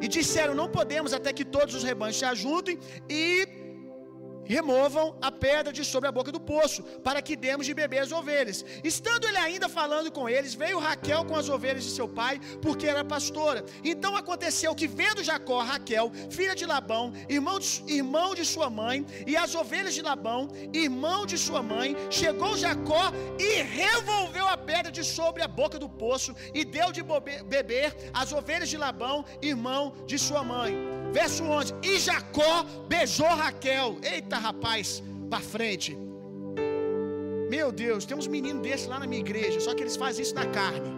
[0.00, 3.46] E disseram: Não podemos até que todos os rebanhos se ajuntem e
[4.56, 8.12] removam a pedra de sobre a boca do poço, para que demos de beber as
[8.20, 8.64] ovelhas.
[8.82, 12.86] Estando ele ainda falando com eles, veio Raquel com as ovelhas de seu pai, porque
[12.86, 13.64] era pastora.
[13.84, 19.06] Então aconteceu que, vendo Jacó, Raquel, filha de Labão, irmão de, irmão de sua mãe,
[19.26, 24.90] e as ovelhas de Labão, irmão de sua mãe, chegou Jacó e revolveu a pedra
[24.90, 27.02] de sobre a boca do poço, e deu de
[27.54, 31.00] beber as ovelhas de Labão, irmão de sua mãe.
[31.12, 33.98] Verso 11: E Jacó beijou Raquel.
[34.02, 35.96] Eita rapaz, para frente.
[37.48, 40.34] Meu Deus, tem uns meninos desses lá na minha igreja, só que eles fazem isso
[40.34, 40.90] na carne.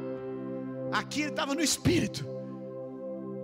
[0.93, 2.27] Aqui ele estava no espírito.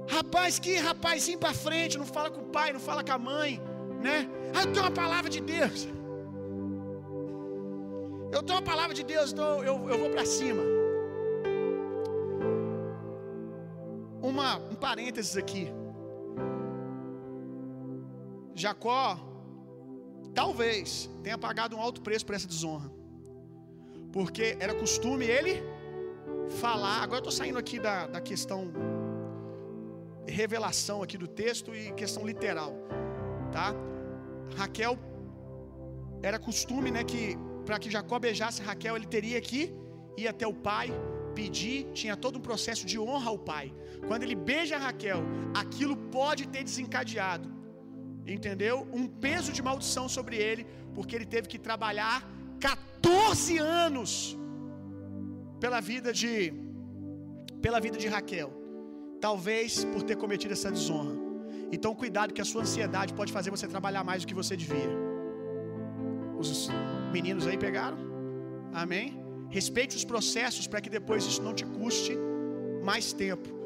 [0.08, 3.60] Rapaz, que rapazinho para frente, não fala com o pai, não fala com a mãe,
[4.02, 4.28] né?
[4.54, 5.88] Ah, eu tenho uma palavra de Deus.
[8.32, 10.62] Eu tenho uma palavra de Deus, então eu, eu vou para cima.
[14.22, 15.70] Uma, um parênteses aqui.
[18.54, 19.27] Jacó
[20.34, 22.90] talvez tenha pagado um alto preço por essa desonra.
[24.12, 25.62] Porque era costume ele
[26.60, 27.02] falar.
[27.02, 28.72] Agora eu estou saindo aqui da, da questão
[30.26, 32.74] revelação aqui do texto e questão literal,
[33.50, 33.74] tá?
[34.56, 34.98] Raquel
[36.22, 39.74] era costume, né, que para que Jacó beijasse Raquel, ele teria que
[40.16, 40.90] ir até o pai,
[41.34, 43.72] pedir, tinha todo um processo de honra ao pai.
[44.06, 45.22] Quando ele beija Raquel,
[45.54, 47.48] aquilo pode ter desencadeado
[48.34, 48.86] entendeu?
[48.92, 52.16] Um peso de maldição sobre ele, porque ele teve que trabalhar
[52.60, 54.36] 14 anos
[55.60, 56.52] pela vida de
[57.62, 58.50] pela vida de Raquel.
[59.20, 61.16] Talvez por ter cometido essa desonra.
[61.72, 64.92] Então cuidado que a sua ansiedade pode fazer você trabalhar mais do que você devia.
[66.38, 66.68] Os
[67.12, 67.98] meninos aí pegaram?
[68.72, 69.18] Amém?
[69.50, 72.16] Respeite os processos para que depois isso não te custe
[72.84, 73.57] mais tempo.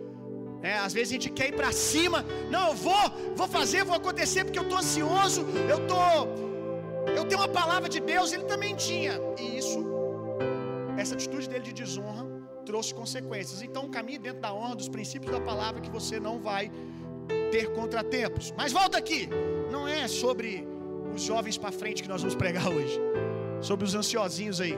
[0.62, 2.24] É, às vezes a gente quer ir para cima.
[2.50, 5.44] Não, eu vou, vou fazer, vou acontecer porque eu estou ansioso.
[5.68, 6.02] Eu tô,
[7.18, 8.32] eu tenho uma palavra de Deus.
[8.32, 9.14] Ele também tinha.
[9.38, 9.84] E isso,
[10.96, 12.24] essa atitude dele de desonra
[12.64, 13.60] trouxe consequências.
[13.60, 16.70] Então, caminhe dentro da honra, dos princípios da palavra, que você não vai
[17.50, 18.52] ter contratempos.
[18.56, 19.28] Mas volta aqui.
[19.70, 20.66] Não é sobre
[21.14, 23.00] os jovens para frente que nós vamos pregar hoje.
[23.60, 24.76] Sobre os ansiosinhos aí.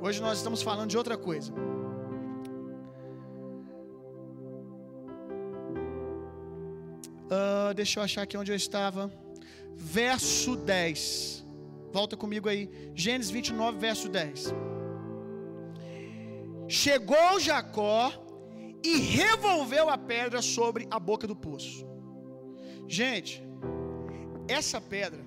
[0.00, 1.52] Hoje nós estamos falando de outra coisa.
[7.30, 9.10] Uh, deixa eu achar aqui onde eu estava.
[9.76, 11.44] Verso 10.
[11.92, 12.68] Volta comigo aí.
[12.94, 14.52] Gênesis 29, verso 10.
[16.68, 18.12] Chegou Jacó
[18.82, 21.86] e revolveu a pedra sobre a boca do poço.
[22.88, 23.42] Gente,
[24.48, 25.22] essa pedra,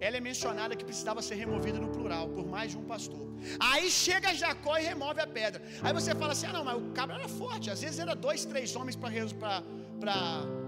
[0.00, 3.26] ela é mencionada que precisava ser removida no plural, por mais de um pastor.
[3.60, 5.62] Aí chega Jacó e remove a pedra.
[5.82, 7.70] Aí você fala assim: ah, não, mas o cabra era forte.
[7.70, 9.10] Às vezes era dois, três homens para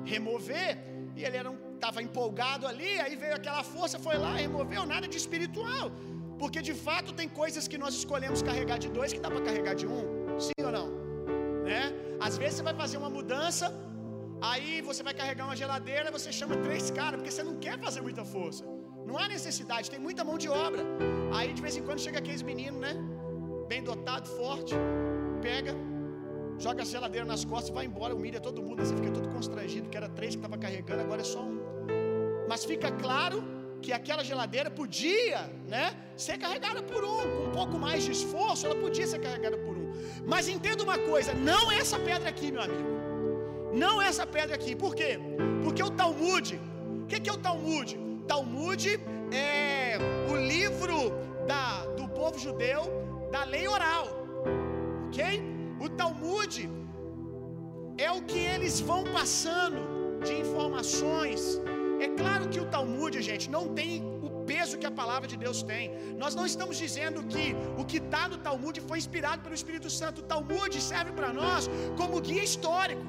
[0.05, 0.79] remover.
[1.16, 1.38] E ele
[1.75, 2.92] estava empolgado ali.
[3.01, 4.85] Aí veio aquela força, foi lá, removeu.
[4.87, 5.90] Nada de espiritual.
[6.38, 9.75] Porque de fato tem coisas que nós escolhemos carregar de dois que dá para carregar
[9.75, 10.03] de um.
[10.38, 10.88] Sim ou não?
[11.68, 11.83] Né?
[12.20, 13.66] Às vezes você vai fazer uma mudança.
[14.51, 18.01] Aí você vai carregar uma geladeira, você chama três caras, porque você não quer fazer
[18.03, 18.64] muita força.
[19.07, 20.83] Não há necessidade, tem muita mão de obra.
[21.37, 22.94] Aí de vez em quando chega aqueles meninos, né?
[23.68, 24.75] Bem dotado, forte,
[25.40, 25.75] pega,
[26.59, 29.88] joga a geladeira nas costas e vai embora, humilha todo mundo, você fica todo constrangido,
[29.88, 31.59] que era três que estava carregando, agora é só um.
[32.49, 33.43] Mas fica claro
[33.81, 38.67] que aquela geladeira podia, né, ser carregada por um, com um pouco mais de esforço,
[38.67, 39.93] ela podia ser carregada por um.
[40.27, 42.95] Mas entenda uma coisa, não é essa pedra aqui, meu amigo.
[43.75, 44.75] Não é essa pedra aqui.
[44.75, 45.19] Por quê?
[45.62, 46.61] Porque o Talmud,
[47.03, 47.99] o que, que é o Talmud?
[48.27, 49.01] Talmud
[49.33, 49.99] é
[50.31, 51.12] o livro
[51.47, 52.83] da, do povo judeu
[53.31, 54.07] da lei oral,
[55.09, 55.54] ok?
[55.80, 56.70] O Talmud
[57.98, 59.80] é o que eles vão passando
[60.24, 61.60] de informações.
[62.00, 65.62] É claro que o Talmud, gente, não tem o peso que a palavra de Deus
[65.62, 65.90] tem.
[66.22, 70.20] Nós não estamos dizendo que o que está no Talmud foi inspirado pelo Espírito Santo.
[70.20, 73.06] O Talmud serve para nós como guia histórico.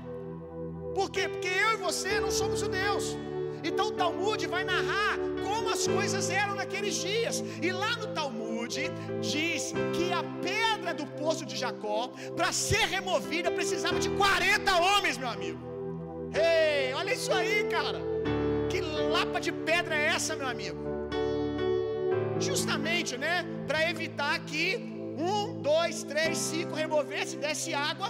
[0.94, 1.28] Por quê?
[1.28, 3.18] Porque eu e você não somos judeus.
[3.64, 7.44] Então o Talmud vai narrar como as coisas eram naqueles dias.
[7.62, 13.52] E lá no Talmud diz que a pedra do poço de Jacó, para ser removida,
[13.52, 15.60] precisava de 40 homens, meu amigo.
[16.34, 18.00] Ei, olha isso aí, cara.
[18.70, 20.80] Que lapa de pedra é essa, meu amigo?
[22.40, 23.46] Justamente, né?
[23.68, 24.66] Para evitar que
[25.18, 28.10] um, dois, três, cinco removesse, desse água.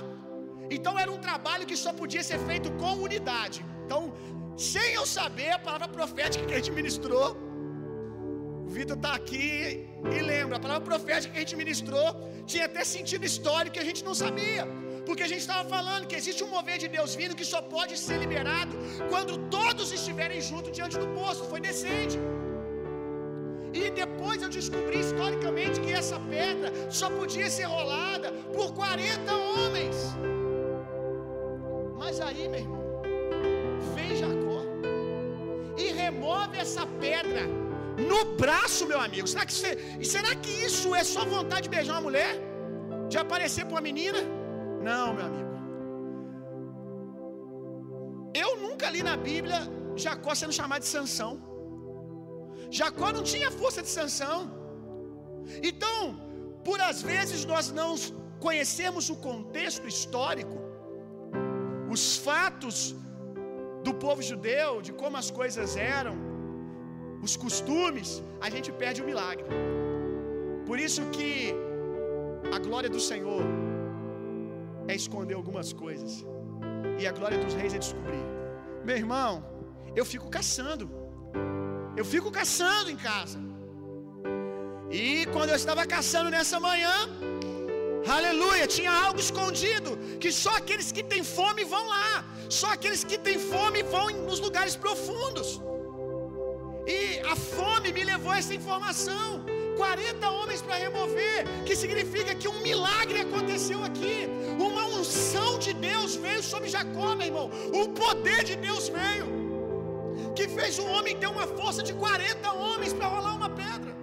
[0.69, 3.63] Então era um trabalho que só podia ser feito com unidade.
[3.85, 4.13] Então,
[4.57, 7.37] sem eu saber a palavra profética que a gente ministrou,
[8.67, 12.07] Vitor está aqui e lembra, a palavra profética que a gente ministrou
[12.45, 14.65] tinha até sentido histórico que a gente não sabia.
[15.05, 17.97] Porque a gente estava falando que existe um mover de Deus vindo que só pode
[17.97, 18.73] ser liberado
[19.09, 21.43] quando todos estiverem juntos diante do poço.
[21.45, 22.17] Foi decente.
[23.81, 29.97] E depois eu descobri historicamente que essa pedra só podia ser rolada por 40 homens.
[31.97, 33.01] Mas aí, meu irmão,
[33.93, 34.61] vem Jacó
[35.77, 37.43] e remove essa pedra
[37.97, 39.27] no braço, meu amigo.
[39.27, 39.53] Será que,
[40.13, 42.33] será que isso é só vontade de beijar uma mulher?
[43.09, 44.21] De aparecer para uma menina?
[44.89, 45.51] Não, meu amigo.
[48.43, 49.59] Eu nunca li na Bíblia
[50.03, 51.33] Jacó sendo chamado de Sansão.
[52.79, 54.39] Jacó não tinha força de Sansão.
[55.69, 55.97] Então,
[56.67, 57.89] por às vezes nós não
[58.45, 60.57] conhecemos o contexto histórico,
[61.95, 62.77] os fatos
[63.85, 66.15] do povo judeu, de como as coisas eram,
[67.27, 68.09] os costumes,
[68.45, 69.47] a gente perde o milagre.
[70.69, 71.29] Por isso que
[72.55, 73.43] a glória do Senhor
[74.91, 76.13] é esconder algumas coisas.
[77.01, 78.25] E a glória dos reis é descobrir.
[78.89, 79.31] Meu irmão,
[79.99, 80.85] eu fico caçando.
[81.99, 83.39] Eu fico caçando em casa.
[85.01, 86.95] E quando eu estava caçando nessa manhã,
[88.17, 89.91] aleluia, tinha algo escondido.
[90.23, 92.09] Que só aqueles que têm fome vão lá.
[92.59, 95.49] Só aqueles que têm fome vão nos lugares profundos.
[96.87, 99.43] E a fome me levou a essa informação.
[99.75, 104.17] 40 homens para remover, que significa que um milagre aconteceu aqui.
[104.67, 107.49] Uma unção de Deus veio sobre Jacó, meu irmão.
[107.81, 109.27] O poder de Deus veio.
[110.37, 113.93] Que fez o homem ter uma força de 40 homens para rolar uma pedra.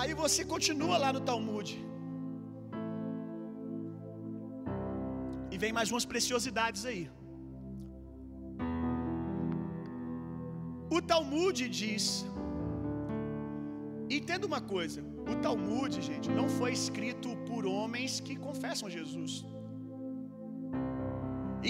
[0.00, 1.68] Aí você continua lá no Talmud.
[5.50, 7.02] E vem mais umas preciosidades aí.
[10.96, 12.04] O Talmud diz.
[14.18, 15.00] Entenda uma coisa:
[15.32, 19.32] o Talmud, gente, não foi escrito por homens que confessam Jesus.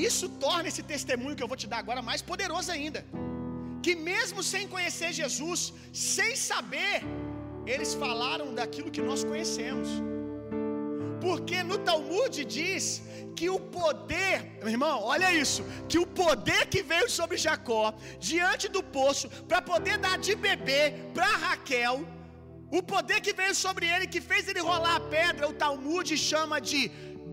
[0.08, 3.00] Isso torna esse testemunho que eu vou te dar agora mais poderoso ainda.
[3.84, 5.60] Que mesmo sem conhecer Jesus,
[5.92, 6.96] sem saber,
[7.66, 9.88] eles falaram daquilo que nós conhecemos.
[11.20, 13.02] Porque no Talmud diz
[13.36, 18.68] que o poder, meu irmão, olha isso, que o poder que veio sobre Jacó diante
[18.68, 22.06] do poço para poder dar de beber para Raquel,
[22.70, 26.60] o poder que veio sobre ele que fez ele rolar a pedra, o Talmud chama
[26.60, 26.90] de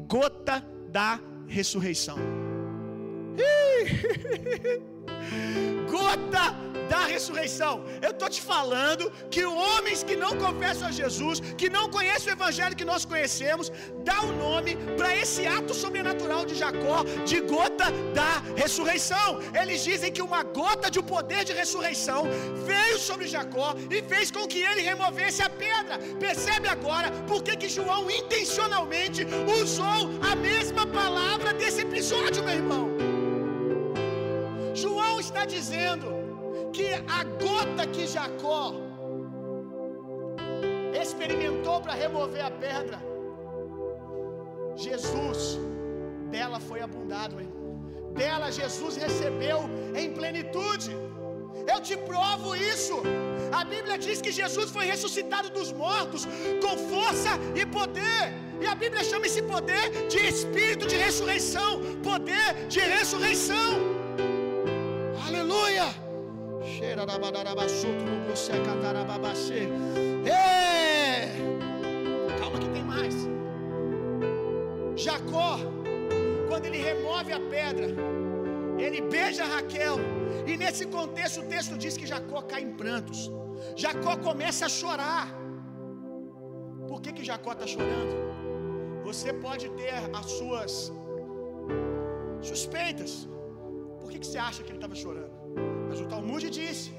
[0.08, 2.18] gota da ressurreição.
[5.90, 6.56] gota
[6.90, 7.84] da ressurreição.
[8.02, 12.36] Eu estou te falando que homens que não confessam a Jesus, que não conhecem o
[12.36, 13.72] evangelho que nós conhecemos,
[14.10, 19.40] dá o um nome para esse ato sobrenatural de Jacó de gota da ressurreição.
[19.62, 22.24] Eles dizem que uma gota de um poder de ressurreição
[22.66, 25.98] veio sobre Jacó e fez com que ele removesse a pedra.
[26.20, 29.26] Percebe agora por que, que João intencionalmente
[29.62, 32.97] usou a mesma palavra desse episódio, meu irmão?
[35.28, 36.08] Está dizendo
[36.76, 36.88] que
[37.20, 38.64] a gota que Jacó
[41.04, 43.00] experimentou para remover a pedra,
[44.86, 45.40] Jesus,
[46.36, 47.50] dela foi abundado, hein?
[48.20, 49.60] dela Jesus recebeu
[50.02, 50.94] em plenitude.
[51.74, 52.96] Eu te provo isso.
[53.60, 56.24] A Bíblia diz que Jesus foi ressuscitado dos mortos
[56.64, 58.24] com força e poder.
[58.64, 61.72] E a Bíblia chama esse poder de espírito de ressurreição,
[62.12, 64.07] poder de ressurreição.
[70.26, 71.32] É.
[72.40, 73.16] Calma que tem mais.
[74.96, 75.58] Jacó,
[76.48, 77.88] quando ele remove a pedra,
[78.78, 79.98] ele beija Raquel.
[80.46, 83.32] E nesse contexto o texto diz que Jacó cai em prantos.
[83.76, 85.28] Jacó começa a chorar.
[86.88, 88.14] Por que, que Jacó está chorando?
[89.04, 90.92] Você pode ter as suas
[92.42, 93.28] suspeitas.
[94.00, 95.47] Por que, que você acha que ele estava chorando?
[95.90, 96.92] Mas o Talmud diz: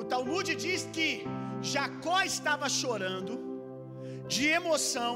[0.00, 1.08] o Talmud diz que
[1.72, 3.34] Jacó estava chorando
[4.28, 5.12] de emoção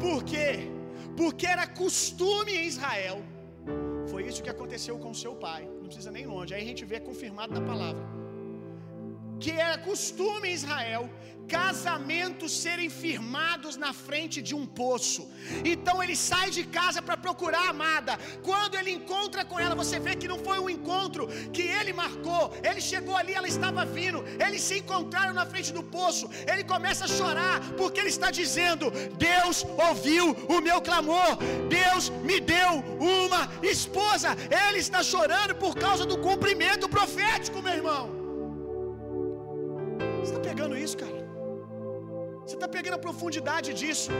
[0.00, 0.70] Por quê?
[1.16, 3.18] Porque era costume em Israel.
[4.10, 5.62] Foi isso que aconteceu com seu pai.
[5.80, 6.52] Não precisa nem longe.
[6.54, 8.04] Aí a gente vê confirmado na palavra
[9.40, 11.10] que era costume em Israel
[11.48, 15.28] casamentos serem firmados na frente de um poço.
[15.64, 18.18] Então ele sai de casa para procurar a amada.
[18.42, 22.52] Quando ele encontra com ela, você vê que não foi um encontro que ele marcou.
[22.62, 24.24] Ele chegou ali, ela estava vindo.
[24.44, 26.28] Eles se encontraram na frente do poço.
[26.46, 28.90] Ele começa a chorar porque ele está dizendo:
[29.30, 31.36] Deus ouviu o meu clamor.
[31.68, 34.36] Deus me deu uma esposa.
[34.66, 38.23] Ele está chorando por causa do cumprimento profético, meu irmão.
[40.24, 41.18] Você está pegando isso, cara?
[42.44, 44.10] Você está pegando a profundidade disso?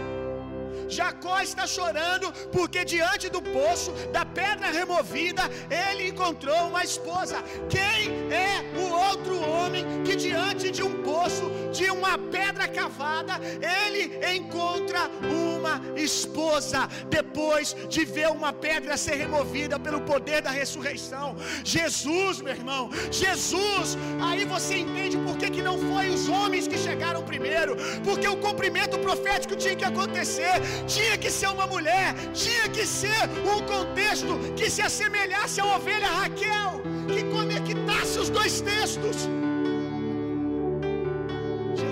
[0.96, 2.26] Jacó está chorando
[2.56, 5.44] porque diante do poço, da pedra removida,
[5.84, 7.36] ele encontrou uma esposa.
[7.74, 8.00] Quem
[8.46, 8.52] é
[8.82, 11.44] o outro homem que diante de um poço,
[11.78, 13.34] de uma pedra cavada,
[13.82, 14.02] ele
[14.36, 15.02] encontra
[15.42, 15.74] uma
[16.08, 21.36] esposa depois de ver uma pedra ser removida pelo poder da ressurreição?
[21.64, 23.96] Jesus, meu irmão, Jesus.
[24.28, 28.36] Aí você entende por que, que não foi os homens que chegaram primeiro, porque o
[28.36, 30.54] cumprimento profético tinha que acontecer
[30.86, 33.22] tinha que ser uma mulher, tinha que ser
[33.54, 39.28] um contexto que se assemelhasse à ovelha Raquel, que conectasse os dois textos.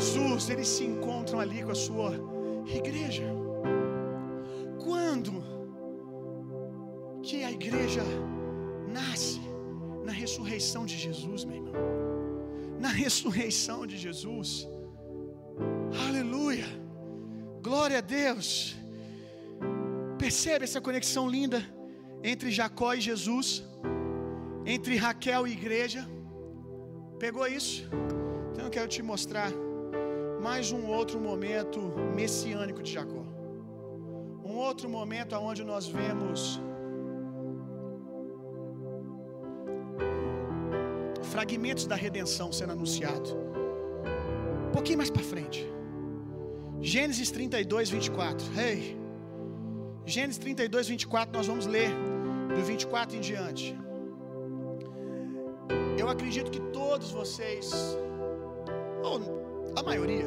[0.02, 2.10] Jesus, eles se encontram ali com a sua
[2.78, 3.26] igreja.
[4.84, 5.32] Quando
[7.22, 8.02] que a igreja
[8.98, 9.40] nasce?
[10.04, 11.74] Na ressurreição de Jesus, meu irmão.
[12.84, 14.68] Na ressurreição de Jesus.
[16.06, 16.68] Aleluia.
[17.62, 18.74] Glória a Deus.
[20.18, 21.60] Percebe essa conexão linda
[22.24, 23.48] entre Jacó e Jesus,
[24.66, 26.02] entre Raquel e igreja?
[27.20, 27.82] Pegou isso?
[28.50, 29.50] Então eu quero te mostrar
[30.42, 31.80] mais um outro momento
[32.14, 33.24] messiânico de Jacó.
[34.44, 36.60] Um outro momento onde nós vemos
[41.22, 43.30] fragmentos da redenção sendo anunciado.
[44.68, 45.60] Um pouquinho mais para frente.
[46.80, 48.44] Gênesis 32, 24.
[48.58, 48.98] Hey.
[50.04, 51.90] Gênesis 32, 24, nós vamos ler
[52.52, 53.78] do 24 em diante.
[55.96, 57.72] Eu acredito que todos vocês,
[59.04, 59.41] ou
[59.74, 60.26] a maioria,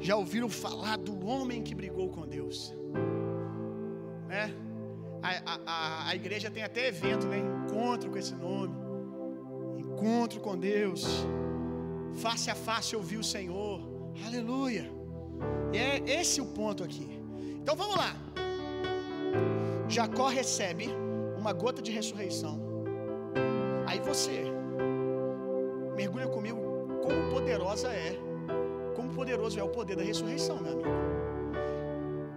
[0.00, 2.74] já ouviram falar do homem que brigou com Deus.
[4.28, 4.54] Né?
[5.22, 7.38] A, a, a, igreja tem até evento, né?
[7.38, 8.74] Encontro com esse nome.
[9.78, 11.06] Encontro com Deus.
[12.14, 13.80] Face a face ouvir o Senhor.
[14.26, 14.90] Aleluia.
[15.72, 17.08] É esse o ponto aqui.
[17.60, 18.16] Então vamos lá.
[19.88, 20.88] Jacó recebe
[21.38, 22.60] uma gota de ressurreição.
[23.86, 24.44] Aí você
[25.94, 26.58] mergulha comigo
[27.02, 28.18] como poderosa é,
[29.12, 30.90] poderoso é o poder da ressurreição, meu amigo.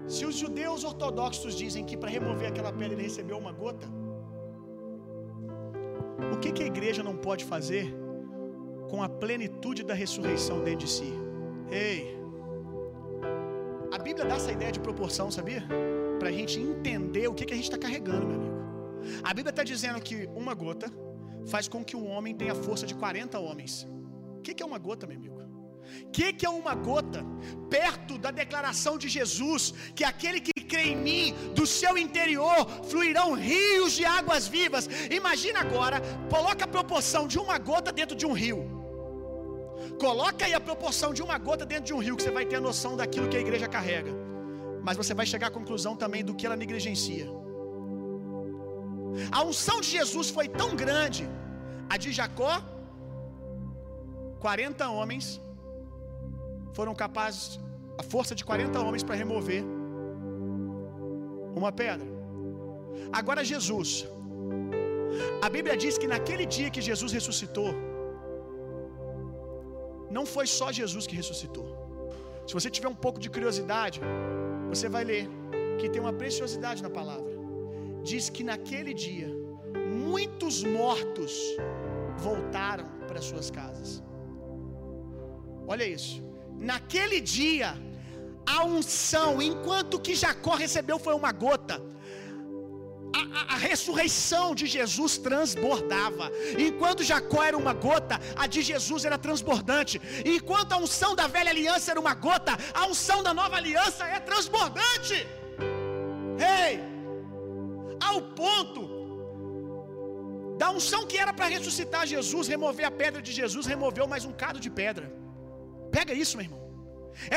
[0.07, 3.88] Se os judeus ortodoxos dizem que para remover aquela pele ele recebeu uma gota,
[6.34, 7.93] o que, que a igreja não pode fazer
[8.89, 11.11] com a plenitude da ressurreição dentro de si?
[11.71, 12.15] Ei,
[13.91, 15.63] a Bíblia dá essa ideia de proporção, sabia?
[16.19, 18.55] Para a gente entender o que, que a gente está carregando, meu amigo.
[19.23, 20.91] A Bíblia está dizendo que uma gota
[21.47, 23.88] faz com que um homem tenha força de 40 homens.
[24.38, 25.36] O que, que é uma gota, meu amigo?
[26.08, 27.24] O que, que é uma gota
[27.70, 31.26] perto da declaração de Jesus, que aquele que crê em mim,
[31.60, 32.60] do seu interior
[32.92, 34.90] fluirão rios de águas vivas.
[35.22, 35.98] Imagina agora,
[36.30, 38.62] coloca a proporção de uma gota dentro de um rio.
[40.06, 42.58] Coloca aí a proporção de uma gota dentro de um rio, que você vai ter
[42.58, 44.14] a noção daquilo que a igreja carrega.
[44.88, 47.28] Mas você vai chegar à conclusão também do que ela negligencia.
[49.32, 51.24] A unção de Jesus foi tão grande,
[51.90, 52.54] a de Jacó,
[54.40, 55.42] 40 homens
[56.78, 57.45] foram capazes,
[58.01, 59.63] a força de 40 homens para remover
[61.59, 62.07] uma pedra.
[63.19, 63.89] Agora Jesus,
[65.45, 67.71] a Bíblia diz que naquele dia que Jesus ressuscitou,
[70.17, 71.67] não foi só Jesus que ressuscitou.
[72.47, 73.99] Se você tiver um pouco de curiosidade,
[74.73, 75.23] você vai ler
[75.80, 77.32] que tem uma preciosidade na palavra.
[78.09, 79.30] Diz que naquele dia,
[80.09, 81.34] muitos mortos
[82.28, 83.89] voltaram para suas casas.
[85.73, 86.15] Olha isso.
[86.60, 87.76] Naquele dia,
[88.45, 91.82] a unção, enquanto que Jacó recebeu foi uma gota,
[93.14, 96.30] a, a, a, ressurreição de Jesus transbordava.
[96.68, 100.01] Enquanto Jacó era uma gota, a de Jesus era transbordante.
[100.26, 104.20] Enquanto a unção da velha aliança era uma gota, a unção da nova aliança é
[104.20, 105.26] transbordante.
[106.60, 106.74] Ei!
[108.01, 108.82] Ao ponto
[110.58, 114.34] da unção que era para ressuscitar Jesus, remover a pedra de Jesus, removeu mais um
[114.34, 115.24] cado de pedra.
[115.98, 116.62] Pega isso, meu irmão.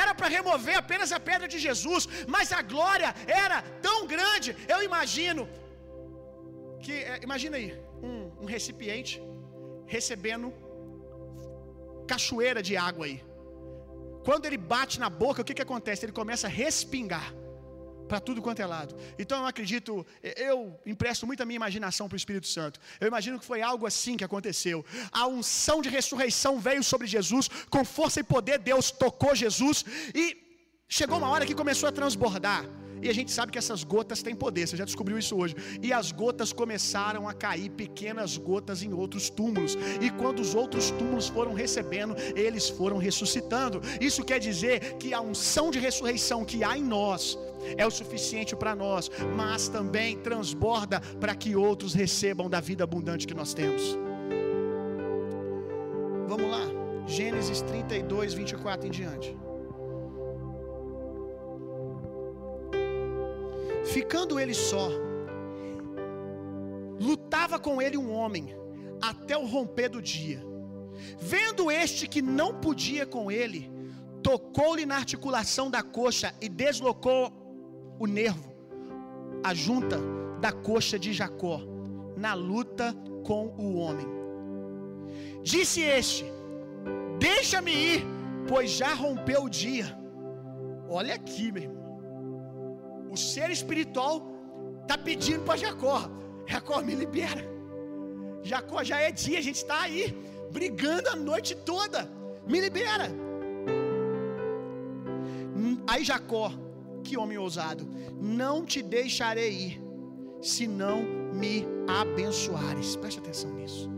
[0.02, 2.02] Era para remover apenas a pedra de Jesus,
[2.34, 3.10] mas a glória
[3.44, 4.50] era tão grande.
[4.74, 5.42] Eu imagino
[6.84, 7.68] que é, imagina aí
[8.08, 9.14] um, um recipiente
[9.96, 10.48] recebendo
[12.12, 13.18] cachoeira de água aí.
[14.26, 16.04] Quando ele bate na boca, o que, que acontece?
[16.04, 17.28] Ele começa a respingar
[18.08, 18.96] para tudo quanto é lado.
[19.18, 22.80] Então eu acredito, eu empresto muito a minha imaginação para o Espírito Santo.
[23.00, 24.84] Eu imagino que foi algo assim que aconteceu.
[25.12, 29.84] A unção de ressurreição veio sobre Jesus, com força e poder Deus tocou Jesus
[30.14, 30.24] e
[30.88, 32.64] chegou uma hora que começou a transbordar.
[33.00, 35.54] E a gente sabe que essas gotas têm poder, você já descobriu isso hoje.
[35.80, 39.76] E as gotas começaram a cair, pequenas gotas em outros túmulos.
[40.00, 43.80] E quando os outros túmulos foram recebendo, eles foram ressuscitando.
[44.00, 47.38] Isso quer dizer que a unção de ressurreição que há em nós
[47.76, 53.26] é o suficiente para nós, mas também transborda para que outros recebam da vida abundante
[53.26, 53.96] que nós temos.
[56.26, 56.66] Vamos lá,
[57.06, 59.36] Gênesis 32, 24 em diante.
[63.84, 64.90] Ficando ele só,
[67.00, 68.54] lutava com ele um homem
[69.00, 70.44] até o romper do dia.
[71.18, 73.70] Vendo este que não podia com ele,
[74.22, 77.32] tocou-lhe na articulação da coxa e deslocou
[77.98, 78.52] o nervo,
[79.42, 79.98] a junta
[80.40, 81.60] da coxa de Jacó,
[82.16, 82.94] na luta
[83.24, 84.06] com o homem.
[85.42, 86.24] Disse este:
[87.18, 88.06] Deixa-me ir,
[88.46, 89.96] pois já rompeu o dia.
[90.88, 91.78] Olha aqui, meu irmão.
[93.10, 94.26] O ser espiritual
[94.82, 96.10] está pedindo para Jacó:
[96.46, 97.44] Jacó, me libera.
[98.42, 100.16] Jacó, já é dia, a gente está aí,
[100.50, 102.10] brigando a noite toda.
[102.46, 103.10] Me libera.
[105.86, 106.52] Aí Jacó,
[107.08, 107.88] que homem ousado,
[108.20, 109.82] não te deixarei ir,
[110.42, 111.02] se não
[111.32, 112.96] me abençoares.
[112.96, 113.88] Preste atenção nisso.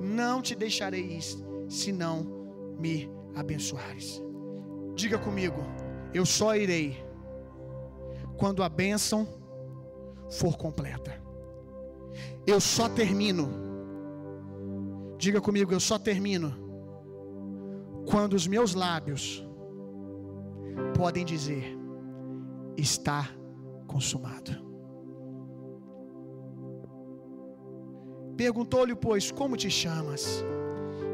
[0.00, 1.22] Não te deixarei ir,
[1.68, 2.22] se não
[2.78, 4.22] me abençoares.
[4.94, 5.60] Diga comigo,
[6.14, 7.04] eu só irei
[8.36, 9.26] quando a bênção
[10.30, 11.20] for completa.
[12.46, 13.48] Eu só termino.
[15.18, 16.54] Diga comigo, eu só termino
[18.08, 19.44] quando os meus lábios
[20.96, 21.79] podem dizer:
[22.80, 23.28] está
[23.86, 24.70] consumado.
[28.36, 30.44] Perguntou-lhe, pois, como te chamas?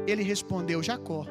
[0.07, 1.25] Ele respondeu: Jacó.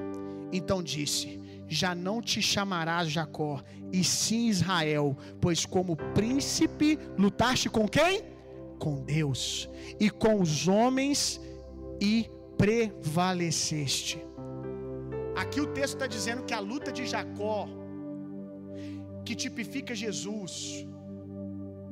[0.52, 3.62] Então disse: Já não te chamarás Jacó,
[3.92, 8.22] e sim Israel, pois como príncipe lutaste com quem?
[8.78, 9.68] Com Deus
[9.98, 11.40] e com os homens
[12.00, 14.22] e prevaleceste.
[15.34, 17.68] Aqui o texto está dizendo que a luta de Jacó,
[19.26, 20.86] que tipifica Jesus,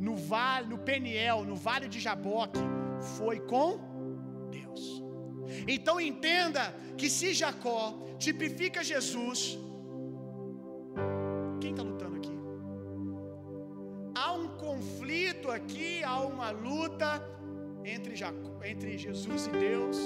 [0.07, 2.61] no vale, no Peniel, no vale de Jaboque,
[3.17, 3.69] foi com
[4.57, 5.03] Deus.
[5.67, 6.63] Então entenda
[6.97, 7.83] que se Jacó
[8.19, 9.59] tipifica Jesus,
[11.61, 12.37] quem está lutando aqui?
[14.15, 17.11] Há um conflito aqui, há uma luta
[17.85, 19.99] entre, Jacó, entre Jesus e Deus.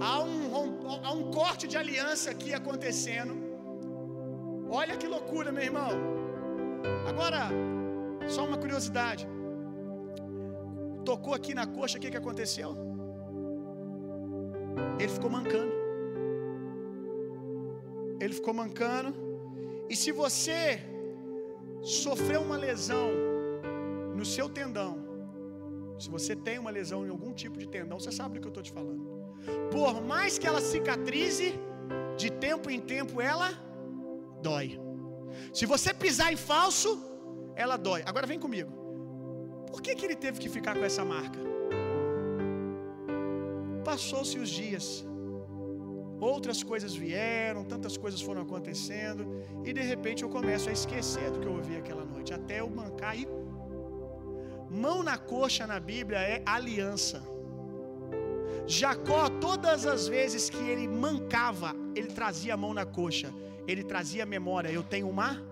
[0.00, 3.51] Há, um, há um corte de aliança aqui acontecendo.
[4.80, 5.90] Olha que loucura, meu irmão.
[7.10, 7.40] Agora,
[8.34, 9.24] só uma curiosidade.
[11.04, 12.70] Tocou aqui na coxa, o que, que aconteceu?
[14.98, 15.74] Ele ficou mancando.
[18.22, 19.12] Ele ficou mancando.
[19.90, 20.80] E se você
[21.82, 23.08] sofreu uma lesão
[24.16, 24.92] no seu tendão,
[25.98, 28.54] se você tem uma lesão em algum tipo de tendão, você sabe do que eu
[28.54, 29.04] estou te falando.
[29.70, 31.52] Por mais que ela cicatrize,
[32.16, 33.50] de tempo em tempo ela
[34.48, 34.68] dói.
[35.58, 36.90] Se você pisar em falso,
[37.54, 38.02] ela dói.
[38.10, 38.72] Agora vem comigo.
[39.70, 41.40] Por que, que ele teve que ficar com essa marca?
[43.90, 44.86] Passou-se os dias,
[46.20, 49.22] outras coisas vieram, tantas coisas foram acontecendo,
[49.64, 52.68] e de repente eu começo a esquecer do que eu ouvi aquela noite, até eu
[52.70, 53.26] mancar e.
[54.84, 57.22] Mão na coxa na Bíblia é aliança.
[58.66, 63.32] Jacó, todas as vezes que ele mancava, ele trazia a mão na coxa,
[63.66, 65.42] ele trazia a memória: eu tenho uma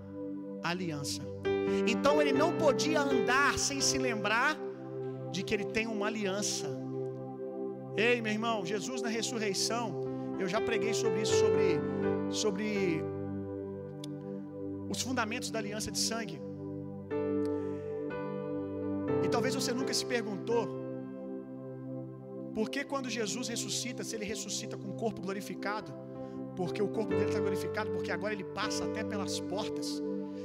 [0.63, 1.23] aliança.
[1.87, 4.57] Então ele não podia andar sem se lembrar
[5.31, 6.67] de que ele tem uma aliança.
[7.97, 9.85] Ei, meu irmão, Jesus na ressurreição,
[10.39, 11.67] eu já preguei sobre isso, sobre,
[12.31, 13.03] sobre
[14.89, 16.41] os fundamentos da aliança de sangue.
[19.25, 20.63] E talvez você nunca se perguntou
[22.55, 25.93] por que quando Jesus ressuscita, se ele ressuscita com o corpo glorificado,
[26.61, 29.89] porque o corpo dele está glorificado, porque agora ele passa até pelas portas.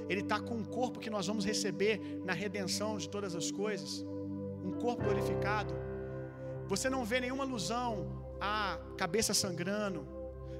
[0.07, 1.93] Ele está com um corpo que nós vamos receber
[2.23, 3.89] na redenção de todas as coisas.
[4.63, 5.73] Um corpo glorificado.
[6.67, 7.89] Você não vê nenhuma alusão
[8.39, 10.07] à cabeça sangrando.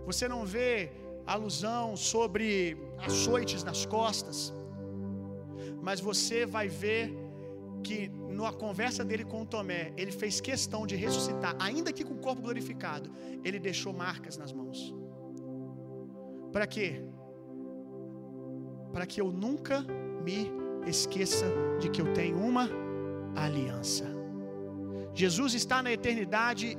[0.05, 0.91] Você não vê
[1.25, 4.53] alusão sobre açoites nas costas,
[5.81, 7.01] mas você vai ver
[7.81, 12.23] que na conversa dele com Tomé, ele fez questão de ressuscitar, ainda que com o
[12.27, 13.09] corpo glorificado,
[13.41, 15.04] ele deixou marcas nas mãos.
[16.55, 17.01] Para quê?
[18.93, 19.81] Para que eu nunca
[20.23, 20.49] me
[20.87, 21.47] esqueça
[21.81, 22.69] de que eu tenho uma
[23.35, 24.05] aliança.
[25.13, 26.77] Jesus está na eternidade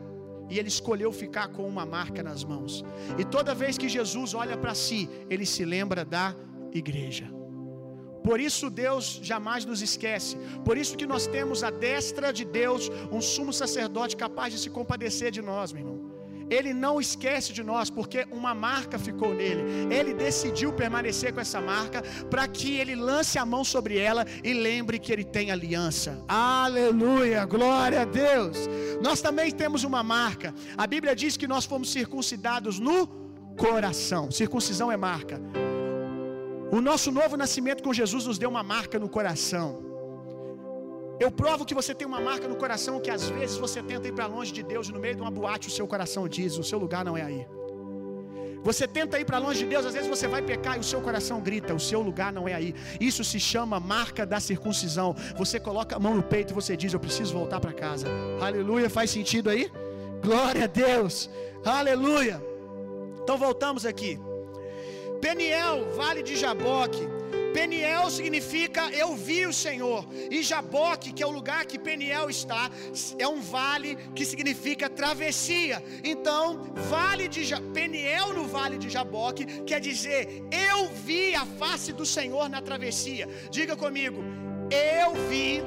[0.48, 2.82] e ele escolheu ficar com uma marca nas mãos.
[3.18, 6.34] E toda vez que Jesus olha para si, ele se lembra da
[6.72, 7.26] igreja.
[8.24, 10.38] Por isso Deus jamais nos esquece.
[10.64, 14.70] Por isso que nós temos a destra de Deus, um sumo sacerdote capaz de se
[14.70, 16.15] compadecer de nós, meu irmão.
[16.50, 19.92] Ele não esquece de nós, porque uma marca ficou nele.
[19.92, 24.52] Ele decidiu permanecer com essa marca para que ele lance a mão sobre ela e
[24.52, 26.22] lembre que ele tem aliança.
[26.28, 28.68] Aleluia, glória a Deus.
[29.02, 30.54] Nós também temos uma marca.
[30.76, 33.06] A Bíblia diz que nós fomos circuncidados no
[33.56, 34.30] coração.
[34.30, 35.40] Circuncisão é marca.
[36.70, 39.85] O nosso novo nascimento com Jesus nos deu uma marca no coração.
[41.18, 44.12] Eu provo que você tem uma marca no coração que às vezes você tenta ir
[44.12, 46.78] para longe de Deus no meio de uma boate o seu coração diz: o seu
[46.78, 47.46] lugar não é aí.
[48.62, 51.00] Você tenta ir para longe de Deus, às vezes você vai pecar e o seu
[51.00, 52.74] coração grita: o seu lugar não é aí.
[53.00, 55.14] Isso se chama marca da circuncisão.
[55.36, 58.06] Você coloca a mão no peito e você diz: eu preciso voltar para casa.
[58.40, 59.70] Aleluia, faz sentido aí?
[60.20, 61.30] Glória a Deus,
[61.64, 62.42] aleluia.
[63.22, 64.18] Então voltamos aqui.
[65.20, 67.15] Peniel, vale de Jaboque.
[67.56, 70.06] Peniel significa eu vi o Senhor.
[70.30, 72.70] E Jaboque, que é o lugar que Peniel está,
[73.18, 75.82] é um vale que significa travessia.
[76.04, 77.58] Então, vale de ja...
[77.72, 83.26] Peniel no vale de Jaboque quer dizer eu vi a face do Senhor na travessia.
[83.50, 84.22] Diga comigo,
[84.70, 85.62] eu vi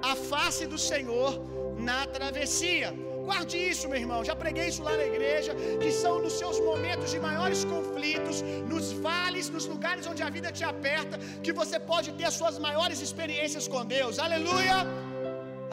[0.00, 1.44] a face do Senhor
[1.76, 3.09] na travessia.
[3.30, 4.20] Guarde isso, meu irmão.
[4.28, 5.52] Já preguei isso lá na igreja.
[5.82, 8.38] Que são nos seus momentos de maiores conflitos,
[8.72, 12.56] nos vales, nos lugares onde a vida te aperta, que você pode ter as suas
[12.66, 14.18] maiores experiências com Deus.
[14.26, 14.78] Aleluia!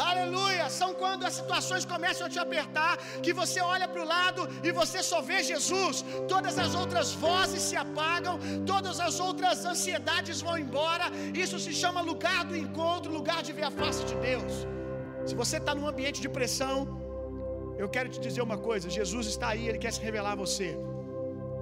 [0.10, 0.66] Aleluia!
[0.80, 2.94] São quando as situações começam a te apertar,
[3.26, 6.06] que você olha para o lado e você só vê Jesus.
[6.34, 8.36] Todas as outras vozes se apagam,
[8.74, 11.08] todas as outras ansiedades vão embora.
[11.46, 14.54] Isso se chama lugar do encontro, lugar de ver a face de Deus.
[15.30, 16.76] Se você está num ambiente de pressão,
[17.78, 20.70] eu quero te dizer uma coisa: Jesus está aí, Ele quer se revelar a você.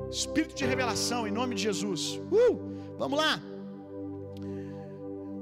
[0.09, 2.21] Espírito de revelação, em nome de Jesus.
[2.31, 2.53] Uh,
[2.97, 3.41] vamos lá.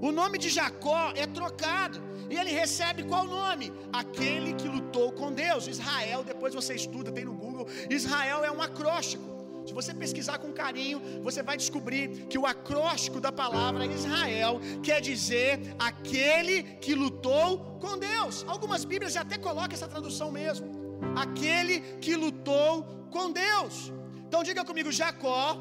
[0.07, 1.99] O nome de Jacó é trocado.
[2.29, 3.71] E ele recebe qual nome?
[4.01, 5.67] Aquele que lutou com Deus.
[5.67, 7.67] Israel, depois você estuda, tem no Google.
[7.89, 9.32] Israel é um acróstico.
[9.65, 14.99] Se você pesquisar com carinho, você vai descobrir que o acróstico da palavra Israel quer
[15.01, 18.45] dizer aquele que lutou com Deus.
[18.47, 20.67] Algumas Bíblias até colocam essa tradução mesmo.
[21.15, 23.91] Aquele que lutou com Deus.
[24.27, 25.57] Então diga comigo, Jacó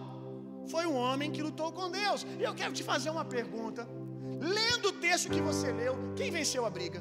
[0.67, 2.27] foi um homem que lutou com Deus.
[2.41, 3.87] E eu quero te fazer uma pergunta.
[4.41, 7.01] Lendo o texto que você leu, quem venceu a briga?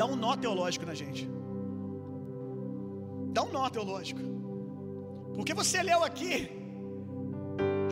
[0.00, 1.22] Dá um nó teológico na gente.
[3.36, 4.22] Dá um nó teológico.
[5.36, 6.32] Porque você leu aqui,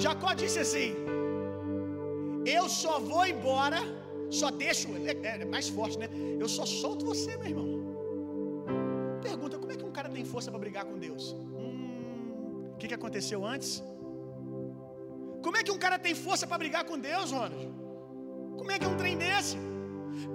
[0.03, 0.89] Jacó disse assim:
[2.57, 3.81] Eu só vou embora,
[4.41, 6.09] só deixo, é, é mais forte, né?
[6.43, 7.69] Eu só solto você, meu irmão.
[9.29, 11.25] Pergunta: como é que um cara tem força para brigar com Deus?
[11.33, 13.83] Hum, o que, que aconteceu antes?
[15.45, 17.69] Como é que um cara tem força para brigar com Deus, Ronald?
[18.59, 19.57] Como é que é um trem desse?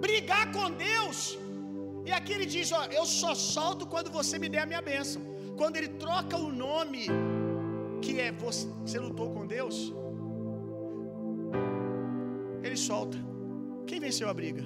[0.06, 1.38] Brigar com Deus.
[2.10, 5.22] E aqui ele diz: Ó, eu só solto quando você me der a minha bênção.
[5.60, 7.02] Quando ele troca o nome,
[8.04, 9.76] que é você, você lutou com Deus,
[12.66, 13.18] ele solta.
[13.90, 14.64] Quem venceu a briga?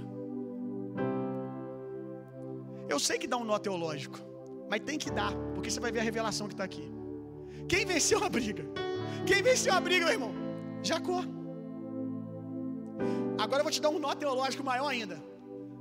[2.94, 4.20] Eu sei que dá um nó teológico,
[4.70, 6.86] mas tem que dar, porque você vai ver a revelação que está aqui.
[7.68, 8.64] Quem venceu a briga?
[9.30, 10.34] Quem venceu a briga, meu irmão?
[10.92, 11.22] Jacó.
[13.44, 15.18] Agora eu vou te dar um nó teológico maior ainda.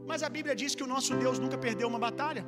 [0.07, 2.45] Mas a Bíblia diz que o nosso Deus nunca perdeu uma batalha.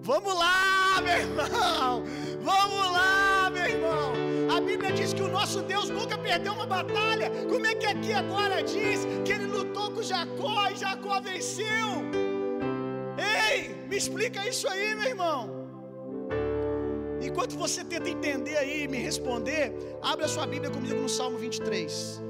[0.00, 2.04] Vamos lá, meu irmão!
[2.50, 4.12] Vamos lá, meu irmão!
[4.56, 7.30] A Bíblia diz que o nosso Deus nunca perdeu uma batalha.
[7.48, 11.88] Como é que aqui agora diz que ele lutou com Jacó e Jacó venceu?
[13.18, 15.40] Ei, me explica isso aí, meu irmão.
[17.20, 21.38] Enquanto você tenta entender aí e me responder, abre a sua Bíblia comigo no Salmo
[21.38, 22.22] 23.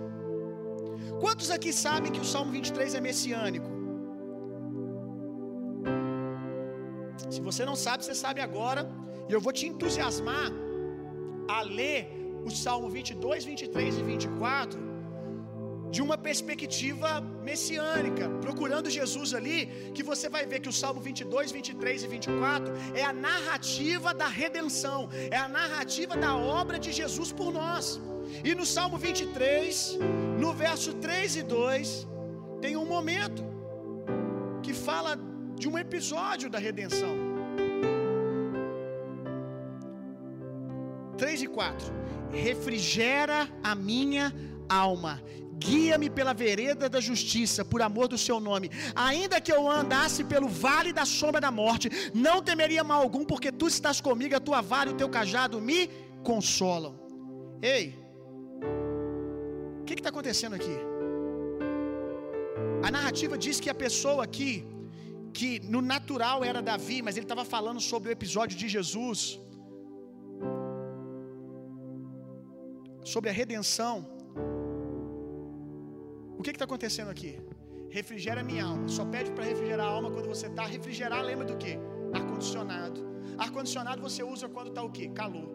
[1.25, 3.71] Quantos aqui sabem que o Salmo 23 é messiânico?
[7.35, 8.83] Se você não sabe, você sabe agora.
[9.29, 10.49] E eu vou te entusiasmar
[11.57, 12.01] a ler
[12.45, 14.87] o Salmo 22, 23 e 24.
[15.95, 17.09] de uma perspectiva
[17.49, 19.59] messiânica, procurando Jesus ali,
[19.95, 24.29] que você vai ver que o Salmo 22, 23 e 24 é a narrativa da
[24.43, 27.87] redenção, é a narrativa da obra de Jesus por nós.
[28.45, 29.99] E no Salmo 23,
[30.39, 32.07] no verso 3 e 2,
[32.61, 33.45] tem um momento
[34.63, 35.19] que fala
[35.57, 37.15] de um episódio da redenção.
[41.17, 41.87] 3 e 4.
[42.31, 44.35] Refrigera a minha
[44.69, 45.23] alma,
[45.59, 48.71] guia-me pela vereda da justiça, por amor do seu nome.
[48.95, 53.51] Ainda que eu andasse pelo vale da sombra da morte, não temeria mal algum, porque
[53.51, 55.89] tu estás comigo, a tua vara e o teu cajado me
[56.23, 56.95] consolam.
[57.63, 58.06] Ei,
[59.87, 60.77] que está acontecendo aqui?
[62.87, 64.53] A narrativa diz que a pessoa aqui,
[65.39, 69.21] que no natural era Davi, mas ele estava falando sobre o episódio de Jesus,
[73.15, 73.95] sobre a redenção.
[76.39, 77.33] O que está acontecendo aqui?
[77.99, 78.89] Refrigera minha alma.
[78.97, 80.65] Só pede para refrigerar a alma quando você está.
[80.77, 81.79] Refrigerar, lembra do que?
[82.13, 83.01] Ar-condicionado.
[83.39, 85.09] Ar-condicionado você usa quando está o que?
[85.21, 85.49] Calor.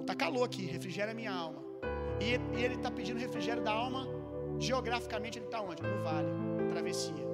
[0.00, 0.64] Então está calor aqui.
[0.76, 1.62] Refrigera minha alma.
[2.20, 2.28] E,
[2.58, 4.02] e ele está pedindo refrigério da alma.
[4.58, 5.82] Geograficamente ele está onde?
[5.82, 6.30] No vale.
[6.70, 7.24] Travessia.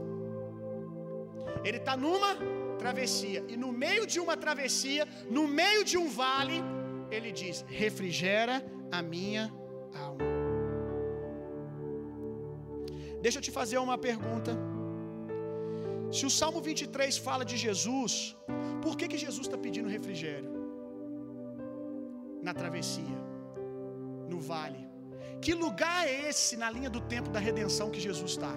[1.64, 2.32] Ele está numa
[2.78, 3.44] travessia.
[3.48, 6.58] E no meio de uma travessia, no meio de um vale,
[7.10, 8.56] ele diz: refrigera
[8.90, 9.44] a minha
[10.06, 10.26] alma.
[13.22, 14.52] Deixa eu te fazer uma pergunta.
[16.10, 18.36] Se o Salmo 23 fala de Jesus,
[18.82, 20.55] por que, que Jesus está pedindo refrigério?
[22.42, 23.18] Na travessia,
[24.28, 24.86] no vale.
[25.40, 28.52] Que lugar é esse na linha do tempo da redenção que Jesus está?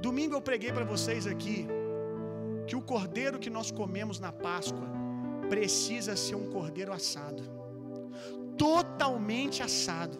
[0.00, 1.66] Domingo eu preguei para vocês aqui
[2.66, 4.88] que o cordeiro que nós comemos na Páscoa
[5.48, 7.58] precisa ser um cordeiro assado
[8.58, 10.18] totalmente assado.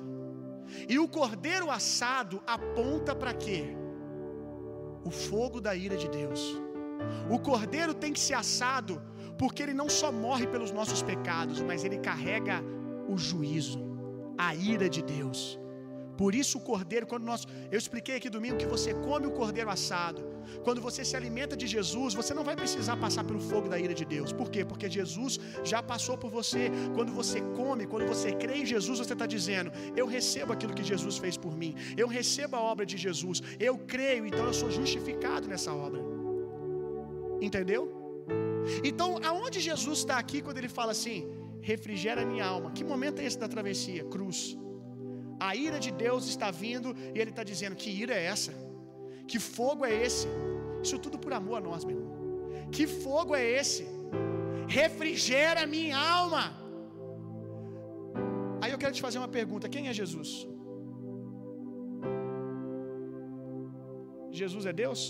[0.89, 3.77] E o cordeiro assado aponta para quê?
[5.05, 6.41] O fogo da ira de Deus.
[7.29, 9.03] O cordeiro tem que ser assado
[9.39, 12.63] porque ele não só morre pelos nossos pecados, mas ele carrega
[13.09, 13.81] o juízo,
[14.37, 15.59] a ira de Deus.
[16.21, 19.71] Por isso o cordeiro, quando nós, eu expliquei aqui domingo que você come o cordeiro
[19.71, 20.21] assado.
[20.65, 23.95] Quando você se alimenta de Jesus, você não vai precisar passar pelo fogo da ira
[23.95, 24.33] de Deus.
[24.33, 24.65] Por quê?
[24.65, 26.71] Porque Jesus já passou por você.
[26.97, 30.83] Quando você come, quando você crê em Jesus, você está dizendo: Eu recebo aquilo que
[30.83, 31.77] Jesus fez por mim.
[31.97, 33.41] Eu recebo a obra de Jesus.
[33.61, 36.03] Eu creio, então eu sou justificado nessa obra.
[37.41, 37.98] Entendeu?
[38.91, 41.19] Então, aonde Jesus está aqui quando ele fala assim:
[41.73, 42.71] refrigera minha alma?
[42.77, 44.05] Que momento é esse da travessia?
[44.15, 44.41] Cruz.
[45.49, 48.53] A ira de Deus está vindo e ele está dizendo: Que ira é essa?
[49.31, 50.27] Que fogo é esse?
[50.83, 52.17] Isso tudo por amor a nós, meu irmão.
[52.77, 53.85] Que fogo é esse?
[54.81, 56.45] Refrigera minha alma.
[58.63, 60.31] Aí eu quero te fazer uma pergunta: quem é Jesus?
[64.41, 65.03] Jesus é Deus?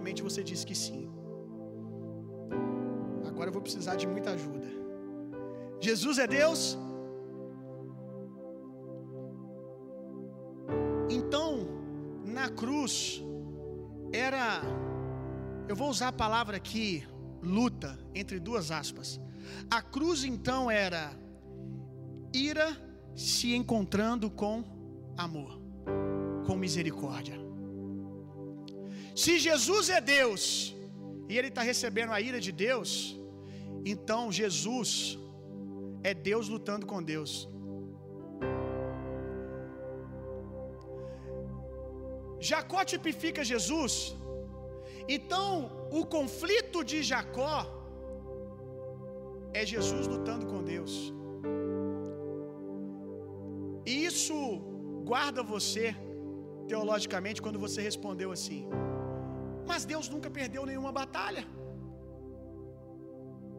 [0.00, 1.10] Corretamente você disse que sim.
[3.26, 4.66] Agora eu vou precisar de muita ajuda.
[5.78, 6.78] Jesus é Deus?
[11.10, 11.68] Então,
[12.24, 13.22] na cruz,
[14.10, 14.62] era.
[15.68, 17.06] Eu vou usar a palavra aqui,
[17.42, 19.20] luta, entre duas aspas.
[19.70, 21.12] A cruz então era
[22.34, 22.68] ira
[23.14, 24.64] se encontrando com
[25.16, 25.60] amor,
[26.46, 27.39] com misericórdia.
[29.14, 30.74] Se Jesus é Deus
[31.28, 32.90] e ele está recebendo a ira de Deus,
[33.84, 35.18] então Jesus
[36.02, 37.48] é Deus lutando com Deus.
[42.40, 44.16] Jacó tipifica Jesus.
[45.16, 45.50] Então,
[45.90, 47.56] o conflito de Jacó
[49.52, 51.12] é Jesus lutando com Deus.
[53.84, 54.34] E isso
[55.04, 55.94] guarda você
[56.68, 58.62] teologicamente quando você respondeu assim:
[59.70, 61.42] Mas Deus nunca perdeu nenhuma batalha.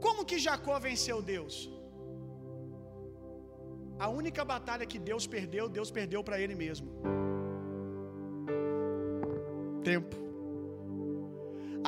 [0.05, 1.55] Como que Jacó venceu Deus?
[4.05, 6.87] A única batalha que Deus perdeu, Deus perdeu para ele mesmo.
[9.89, 10.15] Tempo.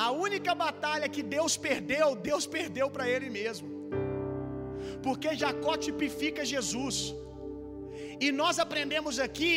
[0.05, 3.69] A única batalha que Deus perdeu, Deus perdeu para ele mesmo.
[5.07, 6.95] Porque Jacó tipifica Jesus.
[8.25, 9.51] E nós aprendemos aqui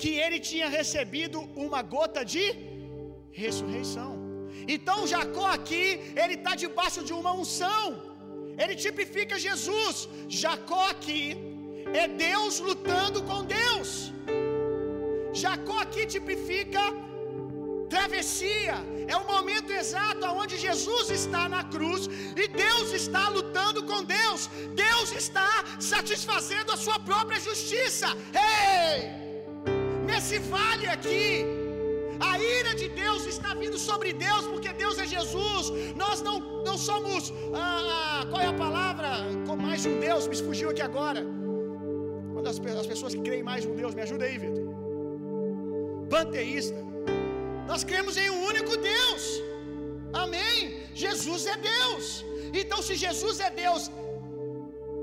[0.00, 2.44] que ele tinha recebido uma gota de
[3.42, 4.10] ressurreição.
[4.74, 5.84] Então Jacó aqui,
[6.22, 7.84] ele está debaixo de uma unção.
[8.62, 10.08] Ele tipifica Jesus.
[10.42, 11.22] Jacó aqui
[12.02, 13.90] é Deus lutando com Deus.
[15.42, 16.82] Jacó aqui tipifica
[17.94, 18.76] travessia,
[19.12, 22.02] é o momento exato onde Jesus está na cruz
[22.42, 24.48] e Deus está lutando com Deus,
[24.84, 28.08] Deus está satisfazendo a sua própria justiça.
[28.48, 28.98] Ei!
[30.08, 31.26] Nesse vale aqui,
[32.20, 35.70] a ira de Deus está vindo sobre Deus, porque Deus é Jesus.
[35.96, 39.08] Nós não, não somos, ah, qual é a palavra?
[39.46, 41.22] Com mais um Deus, me fugiu aqui agora.
[41.22, 44.64] Uma das as pessoas que creem mais um Deus, me ajuda aí, Vitor.
[46.10, 46.76] Panteísta.
[47.66, 49.42] Nós cremos em um único Deus.
[50.12, 50.56] Amém.
[50.94, 52.24] Jesus é Deus.
[52.52, 53.90] Então, se Jesus é Deus,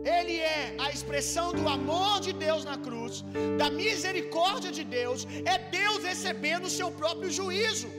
[0.04, 3.24] Ele é a expressão do amor de Deus na cruz,
[3.58, 7.90] da misericórdia de Deus, é Deus recebendo o seu próprio juízo.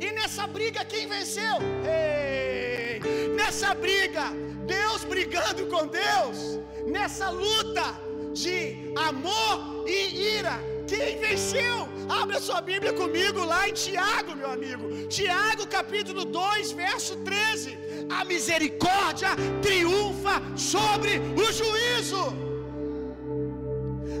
[0.00, 1.56] E nessa briga, quem venceu?
[1.84, 3.00] Ei,
[3.34, 4.26] nessa briga,
[4.66, 7.84] Deus brigando com Deus, nessa luta
[8.32, 10.56] de amor e ira,
[10.86, 11.88] quem venceu?
[12.08, 15.06] Abra sua Bíblia comigo lá em Tiago, meu amigo.
[15.08, 17.76] Tiago, capítulo 2, verso 13.
[18.10, 19.30] A misericórdia
[19.62, 22.24] triunfa sobre o juízo.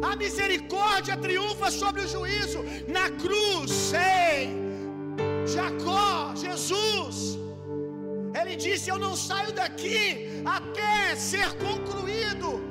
[0.02, 2.64] A misericórdia triunfa sobre o juízo.
[2.86, 4.50] Na cruz, sei.
[5.46, 7.38] Jacó, Jesus.
[8.38, 12.67] Ele disse: Eu não saio daqui até ser concluído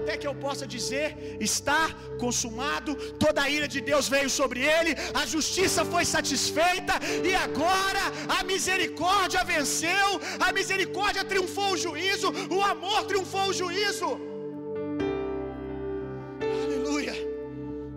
[0.00, 1.08] até que eu possa dizer:
[1.48, 1.82] está
[2.24, 2.94] consumado,
[3.24, 4.92] toda a ira de Deus veio sobre ele,
[5.22, 6.94] a justiça foi satisfeita
[7.30, 8.04] e agora
[8.38, 10.08] a misericórdia venceu,
[10.46, 12.28] a misericórdia triunfou o juízo,
[12.58, 14.10] o amor triunfou o juízo.
[16.62, 17.14] Aleluia!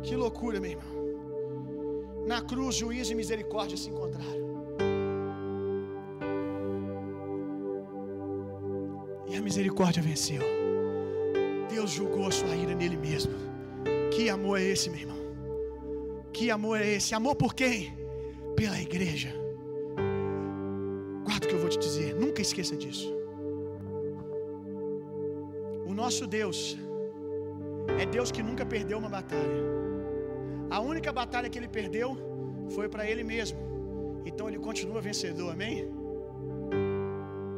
[0.05, 0.93] Que loucura, meu irmão.
[2.31, 4.43] Na cruz, juízo e misericórdia se encontraram.
[9.29, 10.62] E a misericórdia venceu.
[11.73, 13.33] Deus julgou a sua ira nele mesmo.
[14.13, 15.21] Que amor é esse, meu irmão?
[16.31, 17.15] Que amor é esse?
[17.15, 17.97] Amor por quem?
[18.55, 19.31] Pela igreja.
[21.23, 23.11] Guarda o que eu vou te dizer, nunca esqueça disso.
[25.87, 26.77] O nosso Deus
[27.99, 29.61] é Deus que nunca perdeu uma batalha.
[30.69, 32.15] A única batalha que ele perdeu
[32.69, 33.57] foi para ele mesmo.
[34.25, 35.87] Então ele continua vencedor, amém?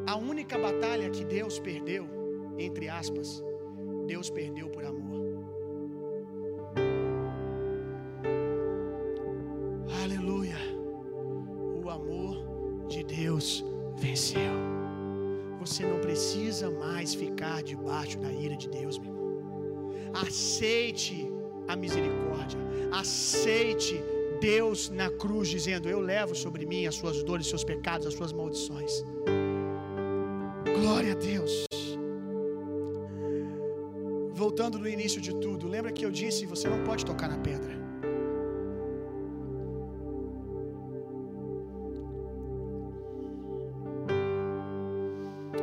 [0.08, 2.08] A única batalha que Deus perdeu,
[2.58, 3.44] entre aspas,
[4.06, 5.44] Deus perdeu por amor.
[10.04, 10.58] Aleluia.
[11.84, 13.66] O amor de Deus
[13.98, 14.54] venceu.
[15.60, 19.26] Você não precisa mais ficar debaixo da ira de Deus, meu irmão.
[20.14, 21.32] Aceite
[21.68, 22.60] a misericórdia.
[22.92, 24.02] Aceite
[24.40, 28.14] Deus na cruz dizendo: Eu levo sobre mim as suas dores, os seus pecados, as
[28.14, 29.04] suas maldições.
[30.80, 31.66] Glória a Deus.
[34.46, 37.74] Voltando no início de tudo, lembra que eu disse: você não pode tocar na pedra.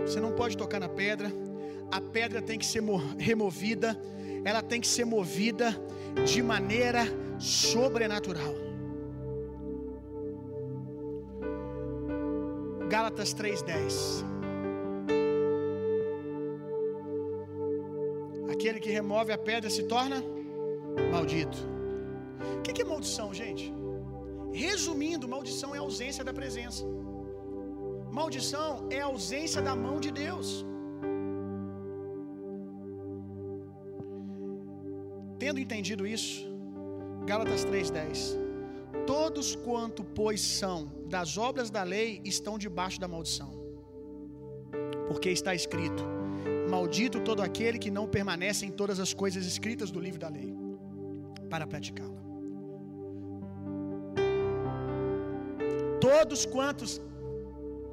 [0.04, 1.32] Você não pode tocar na pedra.
[1.92, 2.82] A pedra tem que ser
[3.18, 3.96] removida.
[4.44, 5.68] Ela tem que ser movida
[6.24, 7.04] de maneira
[7.38, 8.52] sobrenatural.
[12.90, 14.31] Gálatas 3:10
[18.98, 20.18] remove a pedra se torna
[21.14, 21.58] maldito.
[22.58, 23.64] O que é maldição, gente?
[24.52, 26.84] Resumindo, maldição é ausência da presença.
[28.18, 30.48] Maldição é ausência da mão de Deus.
[35.42, 36.34] Tendo entendido isso,
[37.30, 38.18] Gálatas 3:10.
[39.06, 40.78] Todos quanto pois são
[41.14, 43.50] das obras da lei estão debaixo da maldição.
[45.08, 46.04] Porque está escrito:
[46.68, 50.54] Maldito todo aquele que não permanece em todas as coisas escritas do livro da lei,
[51.50, 52.20] para praticá-la.
[56.00, 57.00] Todos quantos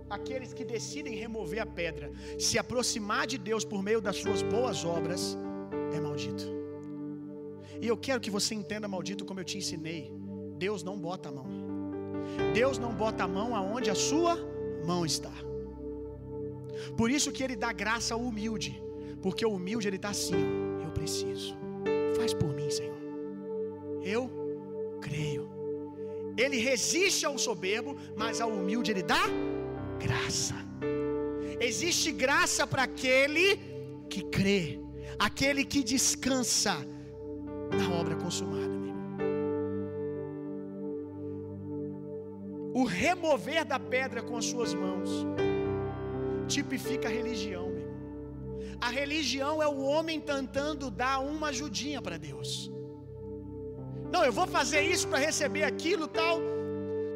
[0.09, 4.83] aqueles que decidem remover a pedra, se aproximar de Deus por meio das suas boas
[4.83, 5.37] obras,
[5.93, 6.45] é maldito.
[7.81, 10.11] E eu quero que você entenda, maldito, como eu te ensinei.
[10.57, 11.47] Deus não bota a mão.
[12.53, 14.37] Deus não bota a mão aonde a sua
[14.85, 15.31] mão está.
[16.97, 18.81] Por isso que ele dá graça ao humilde,
[19.21, 20.41] porque o humilde ele está assim:
[20.83, 21.55] eu preciso,
[22.17, 22.97] faz por mim, Senhor.
[24.03, 24.29] Eu
[25.01, 25.49] creio.
[26.37, 29.23] Ele resiste ao soberbo, mas ao humilde ele dá
[29.99, 30.55] graça.
[31.59, 33.59] Existe graça para aquele
[34.09, 34.79] que crê,
[35.17, 36.75] aquele que descansa
[37.77, 38.79] na obra consumada.
[42.73, 45.09] O remover da pedra com as suas mãos
[46.55, 47.67] tipifica a religião.
[47.77, 47.89] Meu.
[48.87, 52.49] A religião é o homem tentando dar uma ajudinha para Deus.
[54.13, 56.37] Não, eu vou fazer isso para receber aquilo tal.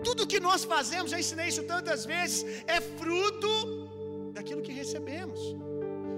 [0.08, 2.40] Tudo que nós fazemos, já ensinei isso tantas vezes,
[2.76, 3.52] é fruto
[4.36, 5.40] daquilo que recebemos.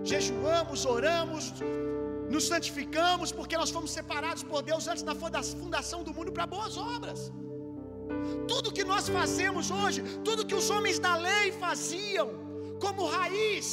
[0.03, 1.53] Jejuamos, oramos,
[2.34, 6.76] nos santificamos porque nós fomos separados por Deus antes da fundação do mundo para boas
[6.78, 7.32] obras.
[8.47, 12.45] Tudo que nós fazemos hoje, tudo que os homens da lei faziam
[12.86, 13.67] como raiz,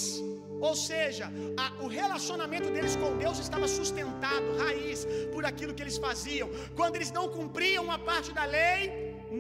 [0.69, 1.27] ou seja,
[1.63, 5.01] a, o relacionamento deles com Deus estava sustentado, raiz,
[5.33, 6.49] por aquilo que eles faziam.
[6.79, 8.81] Quando eles não cumpriam uma parte da lei,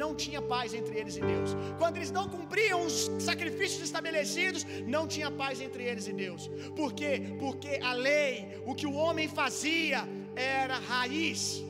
[0.02, 1.50] não tinha paz entre eles e Deus.
[1.80, 2.96] Quando eles não cumpriam os
[3.28, 4.62] sacrifícios estabelecidos,
[4.96, 6.50] não tinha paz entre eles e Deus.
[6.80, 7.12] Por quê?
[7.42, 10.00] Porque a lei, o que o homem fazia,
[10.36, 11.64] era raiz.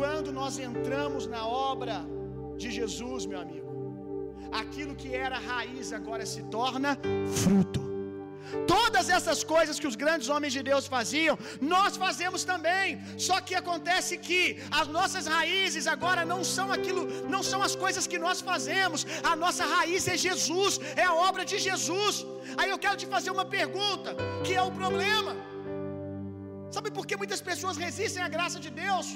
[0.00, 1.96] Quando nós entramos na obra
[2.62, 3.65] de Jesus, meu amigo,
[4.52, 6.98] aquilo que era raiz agora se torna
[7.42, 7.86] fruto.
[8.66, 13.00] Todas essas coisas que os grandes homens de Deus faziam, nós fazemos também.
[13.18, 18.06] Só que acontece que as nossas raízes agora não são aquilo, não são as coisas
[18.06, 19.06] que nós fazemos.
[19.32, 22.24] A nossa raiz é Jesus, é a obra de Jesus.
[22.56, 25.34] Aí eu quero te fazer uma pergunta, que é o problema.
[26.74, 29.08] Sabe por que muitas pessoas resistem à graça de Deus?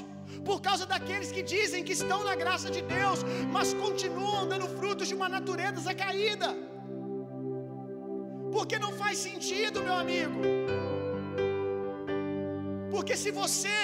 [0.48, 3.20] Por causa daqueles que dizem que estão na graça de Deus,
[3.54, 6.50] mas continuam dando frutos de uma natureza caída.
[8.56, 10.40] Porque não faz sentido, meu amigo.
[12.94, 13.78] Porque se você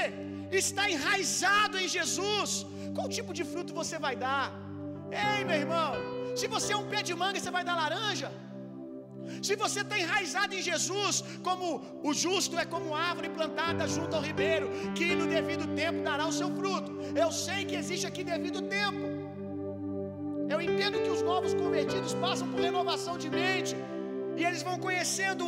[0.62, 2.50] está enraizado em Jesus,
[2.94, 4.46] qual tipo de fruto você vai dar?
[5.26, 5.92] Ei, meu irmão,
[6.40, 8.30] se você é um pé de manga, você vai dar laranja?
[9.46, 11.66] Se você está enraizado em Jesus, como
[12.02, 14.68] o justo é como árvore plantada junto ao ribeiro,
[14.98, 16.92] que no devido tempo dará o seu fruto.
[17.24, 19.04] Eu sei que existe aqui devido tempo.
[20.54, 23.76] Eu entendo que os novos convertidos passam por renovação de mente,
[24.38, 25.46] e eles vão conhecendo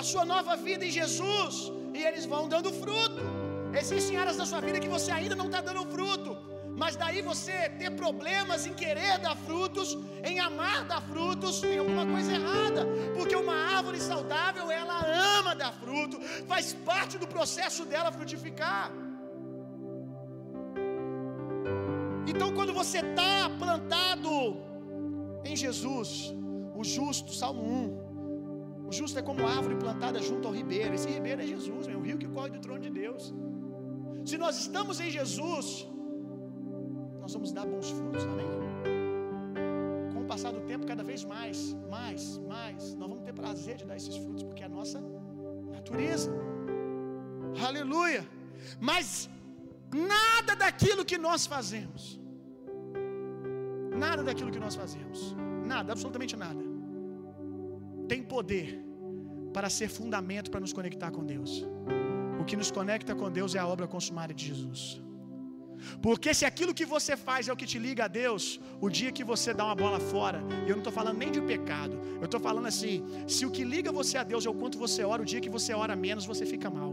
[0.00, 1.56] a sua nova vida em Jesus,
[1.98, 3.22] e eles vão dando fruto.
[3.82, 6.30] Existem áreas da sua vida que você ainda não está dando fruto.
[6.76, 12.06] Mas daí você ter problemas em querer dar frutos, em amar dar frutos, tem alguma
[12.06, 12.82] coisa errada.
[13.16, 14.98] Porque uma árvore saudável, ela
[15.38, 16.20] ama dar fruto,
[16.52, 18.90] faz parte do processo dela frutificar.
[22.26, 24.30] Então, quando você está plantado
[25.44, 26.34] em Jesus,
[26.74, 30.94] o justo, Salmo 1, o justo é como árvore plantada junto ao ribeiro.
[30.94, 33.32] Esse ribeiro é Jesus, é o rio que corre do trono de Deus.
[34.24, 35.86] Se nós estamos em Jesus,
[37.24, 38.50] nós vamos dar bons frutos, amém?
[40.12, 41.58] Com o passar do tempo, cada vez mais,
[41.94, 42.22] mais,
[42.52, 44.98] mais, nós vamos ter prazer de dar esses frutos, porque é a nossa
[45.76, 46.30] natureza.
[47.68, 48.22] Aleluia!
[48.88, 49.06] Mas
[50.14, 52.02] nada daquilo que nós fazemos,
[54.04, 55.18] nada daquilo que nós fazemos,
[55.72, 56.62] nada, absolutamente nada,
[58.12, 58.68] tem poder
[59.54, 61.54] para ser fundamento para nos conectar com Deus.
[62.38, 64.82] O que nos conecta com Deus é a obra consumada de Jesus.
[66.06, 68.44] Porque se aquilo que você faz é o que te liga a Deus,
[68.80, 71.94] o dia que você dá uma bola fora, eu não estou falando nem de pecado,
[72.22, 72.94] eu estou falando assim:
[73.34, 75.54] se o que liga você a Deus é o quanto você ora, o dia que
[75.58, 76.92] você ora menos, você fica mal.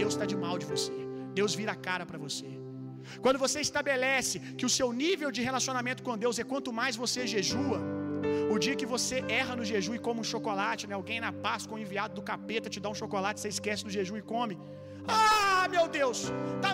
[0.00, 0.92] Deus está de mal de você,
[1.38, 2.48] Deus vira a cara para você.
[3.24, 7.26] Quando você estabelece que o seu nível de relacionamento com Deus é quanto mais você
[7.34, 7.80] jejua,
[8.54, 10.94] o dia que você erra no jejum e come um chocolate, né?
[10.94, 14.16] alguém na Páscoa, um enviado do capeta, te dá um chocolate, você esquece do jejum
[14.22, 14.56] e come.
[15.06, 16.18] Ah, meu Deus,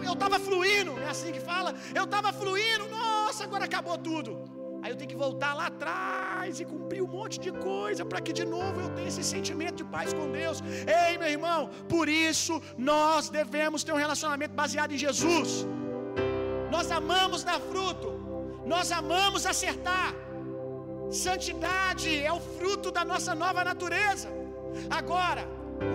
[0.08, 1.74] eu estava fluindo, é assim que fala.
[1.94, 4.32] Eu estava fluindo, nossa, agora acabou tudo.
[4.82, 8.32] Aí eu tenho que voltar lá atrás e cumprir um monte de coisa para que
[8.40, 10.58] de novo eu tenha esse sentimento de paz com Deus.
[11.00, 11.60] Ei, meu irmão,
[11.94, 12.54] por isso
[12.92, 15.66] nós devemos ter um relacionamento baseado em Jesus.
[16.74, 18.08] Nós amamos dar fruto,
[18.74, 20.14] nós amamos acertar.
[21.10, 24.28] Santidade é o fruto da nossa nova natureza.
[25.00, 25.44] Agora,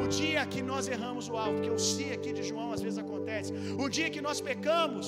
[0.04, 3.00] o dia que nós erramos o alvo, que eu sei aqui de João às vezes
[3.06, 3.54] acontece.
[3.86, 5.08] O dia que nós pecamos,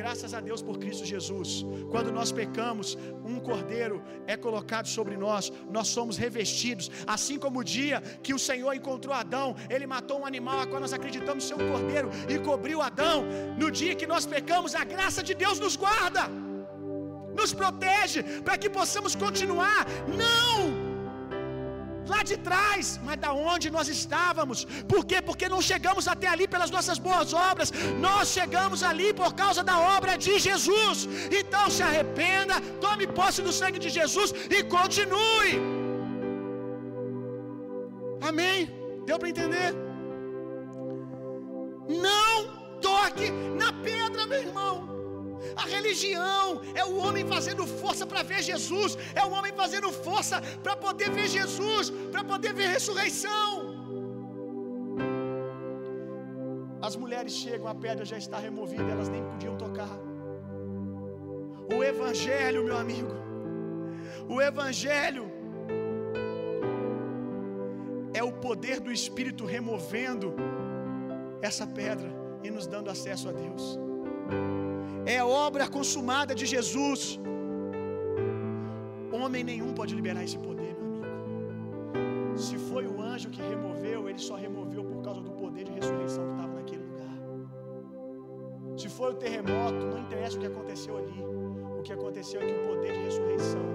[0.00, 1.50] graças a Deus por Cristo Jesus.
[1.92, 2.96] Quando nós pecamos,
[3.32, 3.96] um cordeiro
[4.32, 6.88] é colocado sobre nós, nós somos revestidos.
[7.16, 10.80] Assim como o dia que o Senhor encontrou Adão, ele matou um animal a qual
[10.80, 13.24] nós acreditamos ser um cordeiro e cobriu Adão.
[13.62, 16.24] No dia que nós pecamos, a graça de Deus nos guarda,
[17.40, 19.84] nos protege, para que possamos continuar.
[20.22, 20.87] Não!
[22.12, 24.64] Lá de trás, mas da onde nós estávamos.
[24.92, 25.18] Por quê?
[25.28, 27.72] Porque não chegamos até ali pelas nossas boas obras,
[28.06, 31.08] nós chegamos ali por causa da obra de Jesus.
[31.40, 35.52] Então se arrependa, tome posse do sangue de Jesus e continue.
[38.28, 38.70] Amém?
[39.06, 39.70] Deu para entender?
[41.88, 42.36] Não
[42.80, 44.97] toque na pedra, meu irmão.
[45.56, 50.40] A religião é o homem fazendo força para ver Jesus, é o homem fazendo força
[50.62, 53.78] para poder ver Jesus, para poder ver ressurreição.
[56.80, 59.90] As mulheres chegam, a pedra já está removida, elas nem podiam tocar.
[61.76, 63.12] O Evangelho, meu amigo,
[64.28, 65.30] o Evangelho
[68.14, 70.34] é o poder do Espírito removendo
[71.42, 72.10] essa pedra
[72.42, 73.78] e nos dando acesso a Deus.
[75.06, 77.18] É obra consumada de Jesus.
[79.12, 82.38] Homem nenhum pode liberar esse poder, meu amigo.
[82.38, 86.24] Se foi o anjo que removeu, ele só removeu por causa do poder de ressurreição
[86.26, 87.16] que estava naquele lugar.
[88.76, 91.20] Se foi o terremoto, não interessa o que aconteceu ali.
[91.78, 93.66] O que aconteceu é que o poder de ressurreição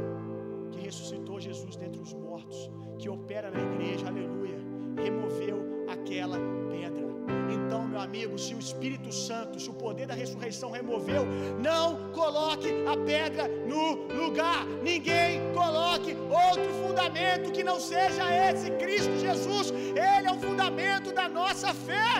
[0.72, 4.58] que ressuscitou Jesus dentre os mortos, que opera na igreja, aleluia,
[4.98, 6.38] removeu aquela
[6.70, 7.13] pedra.
[7.50, 11.26] Então, meu amigo, se o Espírito Santo, se o poder da ressurreição removeu,
[11.60, 14.66] não coloque a pedra no lugar.
[14.82, 19.72] Ninguém coloque outro fundamento que não seja esse Cristo Jesus.
[19.72, 22.14] Ele é o fundamento da nossa fé.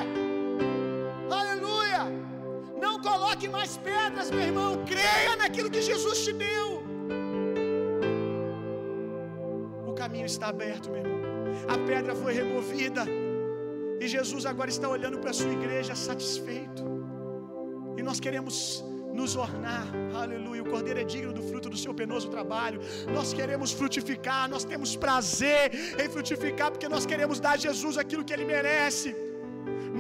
[1.30, 2.04] Aleluia!
[2.80, 4.84] Não coloque mais pedras, meu irmão.
[4.86, 6.84] Creia naquilo que Jesus te deu.
[9.88, 11.22] O caminho está aberto, meu irmão.
[11.70, 13.06] A pedra foi removida.
[14.04, 16.84] E Jesus agora está olhando para a sua igreja satisfeito.
[17.98, 18.56] E nós queremos
[19.20, 19.86] nos ornar,
[20.22, 20.62] aleluia.
[20.64, 22.82] O cordeiro é digno do fruto do seu penoso trabalho.
[23.18, 25.72] Nós queremos frutificar, nós temos prazer
[26.04, 29.10] em frutificar, porque nós queremos dar a Jesus aquilo que ele merece.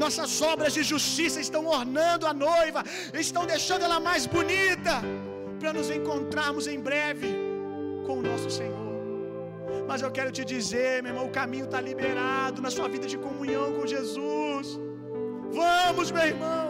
[0.04, 2.84] Nossas obras de justiça estão ornando a noiva,
[3.26, 4.96] estão deixando ela mais bonita,
[5.62, 7.32] para nos encontrarmos em breve
[8.06, 8.83] com o nosso Senhor.
[9.90, 13.18] Mas eu quero te dizer, meu irmão, o caminho está liberado na sua vida de
[13.26, 14.68] comunhão com Jesus.
[15.62, 16.68] Vamos, meu irmão.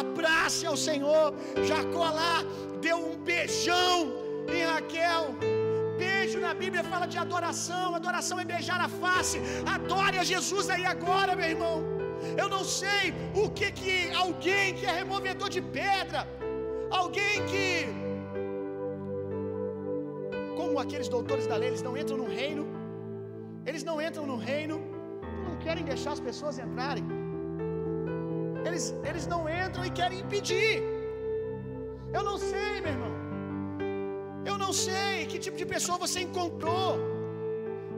[0.00, 1.26] Abrace ao Senhor.
[1.70, 2.36] Jacó lá
[2.86, 3.94] deu um beijão
[4.56, 5.24] em Raquel.
[5.98, 7.94] Beijo na Bíblia fala de adoração.
[7.94, 9.38] Adoração é beijar a face.
[9.74, 11.76] Adore a Jesus aí agora, meu irmão.
[12.40, 13.04] Eu não sei
[13.42, 16.22] o que que alguém que é removedor de pedra,
[17.00, 18.03] alguém que
[20.74, 22.62] como aqueles doutores da lei, eles não entram no reino.
[23.68, 24.76] Eles não entram no reino,
[25.46, 27.04] não querem deixar as pessoas entrarem.
[28.66, 30.82] Eles, eles não entram e querem impedir.
[32.16, 33.14] Eu não sei, meu irmão.
[34.50, 36.88] Eu não sei que tipo de pessoa você encontrou.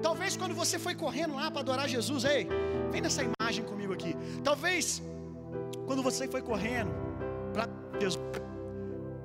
[0.06, 2.46] Talvez quando você foi correndo lá para adorar Jesus, ei,
[2.92, 4.14] vem nessa imagem comigo aqui.
[4.44, 5.02] Talvez
[5.86, 6.92] quando você foi correndo
[7.54, 7.66] para
[8.02, 8.20] Jesus,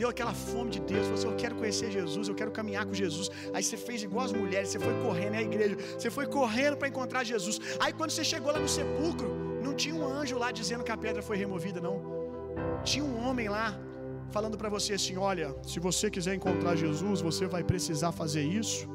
[0.01, 3.29] deu aquela fome de Deus, você eu quero conhecer Jesus, eu quero caminhar com Jesus.
[3.53, 6.75] Aí você fez igual as mulheres, você foi correndo, é a igreja, você foi correndo
[6.75, 7.59] para encontrar Jesus.
[7.79, 9.29] Aí quando você chegou lá no sepulcro,
[9.65, 11.97] não tinha um anjo lá dizendo que a pedra foi removida, não.
[12.83, 13.67] Tinha um homem lá
[14.31, 18.87] falando para você assim: olha, se você quiser encontrar Jesus, você vai precisar fazer isso,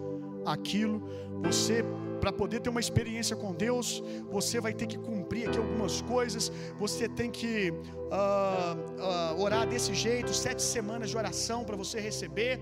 [0.44, 0.96] aquilo.
[1.44, 1.84] Você,
[2.20, 6.50] para poder ter uma experiência com Deus, você vai ter que cumprir aqui algumas coisas.
[6.78, 12.60] Você tem que uh, uh, orar desse jeito, sete semanas de oração para você receber.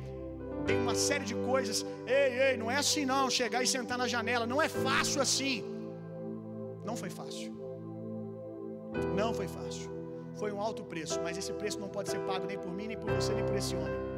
[0.66, 1.84] Tem uma série de coisas.
[2.06, 3.30] Ei, ei, não é assim não.
[3.30, 5.64] Chegar e sentar na janela, não é fácil assim.
[6.84, 7.52] Não foi fácil.
[9.14, 9.90] Não foi fácil.
[10.40, 12.96] Foi um alto preço, mas esse preço não pode ser pago nem por mim, nem
[12.96, 14.14] por você, nem por esse homem.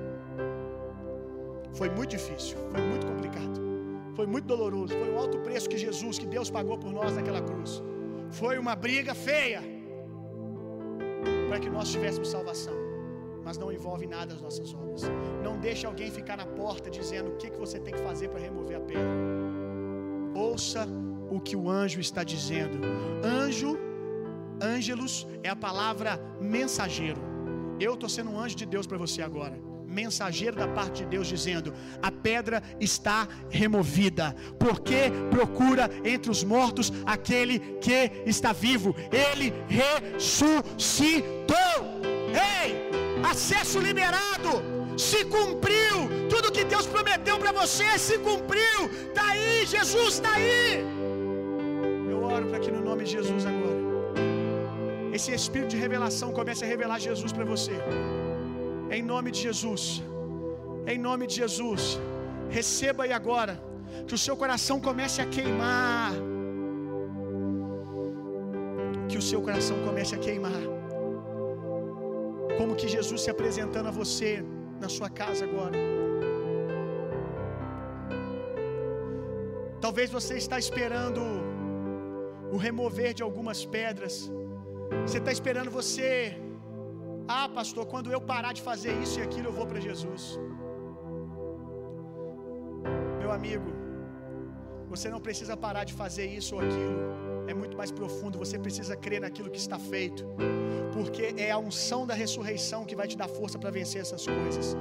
[1.74, 3.60] Foi muito difícil, foi muito complicado,
[4.16, 4.92] foi muito doloroso.
[5.00, 7.82] Foi um alto preço que Jesus, que Deus pagou por nós naquela cruz.
[8.30, 9.62] Foi uma briga feia
[11.48, 12.74] para que nós tivéssemos salvação,
[13.44, 15.02] mas não envolve nada as nossas obras.
[15.44, 18.40] Não deixe alguém ficar na porta dizendo o que, que você tem que fazer para
[18.40, 19.16] remover a pedra.
[20.34, 20.88] Ouça
[21.30, 22.78] o que o anjo está dizendo.
[23.24, 23.78] Anjo
[24.60, 27.20] Ângelos é a palavra mensageiro.
[27.78, 29.65] Eu estou sendo um anjo de Deus para você agora.
[29.86, 31.72] Mensageiro da parte de Deus dizendo:
[32.02, 38.94] a pedra está removida, porque procura entre os mortos aquele que está vivo.
[39.10, 41.56] Ele ressuscitou.
[42.28, 42.90] Ei,
[43.24, 44.76] acesso liberado.
[44.96, 48.88] Se cumpriu tudo que Deus prometeu para você, se cumpriu.
[49.14, 50.84] Tá aí, Jesus está aí.
[52.10, 53.86] Eu oro para que no nome de Jesus agora
[55.16, 57.72] esse espírito de revelação comece a revelar Jesus para você.
[58.90, 60.02] Em nome de Jesus.
[60.86, 61.98] Em nome de Jesus.
[62.48, 63.60] Receba aí agora.
[64.06, 66.12] Que o seu coração comece a queimar.
[69.08, 70.62] Que o seu coração comece a queimar.
[72.58, 74.44] Como que Jesus se apresentando a você
[74.80, 75.76] na sua casa agora.
[79.80, 81.20] Talvez você está esperando
[82.54, 84.30] o remover de algumas pedras.
[85.06, 86.45] Você está esperando você.
[87.28, 90.38] Ah, pastor, quando eu parar de fazer isso e aquilo, eu vou para Jesus.
[93.18, 93.70] Meu amigo,
[94.88, 97.26] você não precisa parar de fazer isso ou aquilo.
[97.48, 98.38] é muito mais profundo.
[98.38, 100.24] Você precisa crer naquilo que está feito,
[100.92, 104.76] porque é a unção da ressurreição que vai te dar força para vencer essas coisas.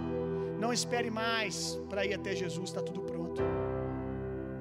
[0.60, 3.42] Não espere mais para ir até Jesus, está tudo pronto.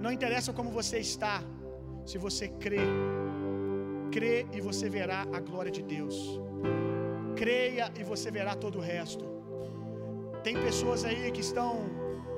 [0.00, 1.42] Não interessa como você está,
[2.04, 2.84] se você crê,
[4.10, 6.16] crê e você verá a glória de Deus.
[7.36, 9.24] Creia e você verá todo o resto.
[10.42, 11.72] Tem pessoas aí que estão,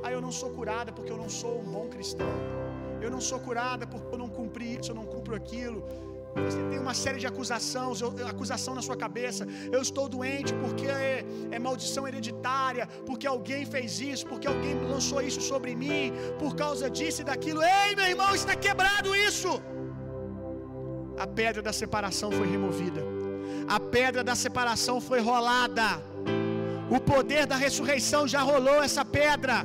[0.03, 2.35] ah, eu não sou curada porque eu não sou um bom cristão.
[3.01, 5.85] Eu não sou curada porque eu não cumpri isso, eu não cumpro aquilo.
[6.45, 9.47] Você tem uma série de acusações, acusação na sua cabeça.
[9.73, 15.23] Eu estou doente porque é, é, maldição hereditária, porque alguém fez isso, porque alguém lançou
[15.23, 17.63] isso sobre mim, por causa disso e daquilo.
[17.63, 19.63] Ei, meu irmão, está quebrado isso.
[21.19, 23.16] A pedra da separação foi removida.
[23.75, 25.87] A pedra da separação foi rolada.
[26.97, 29.57] O poder da ressurreição já rolou essa pedra.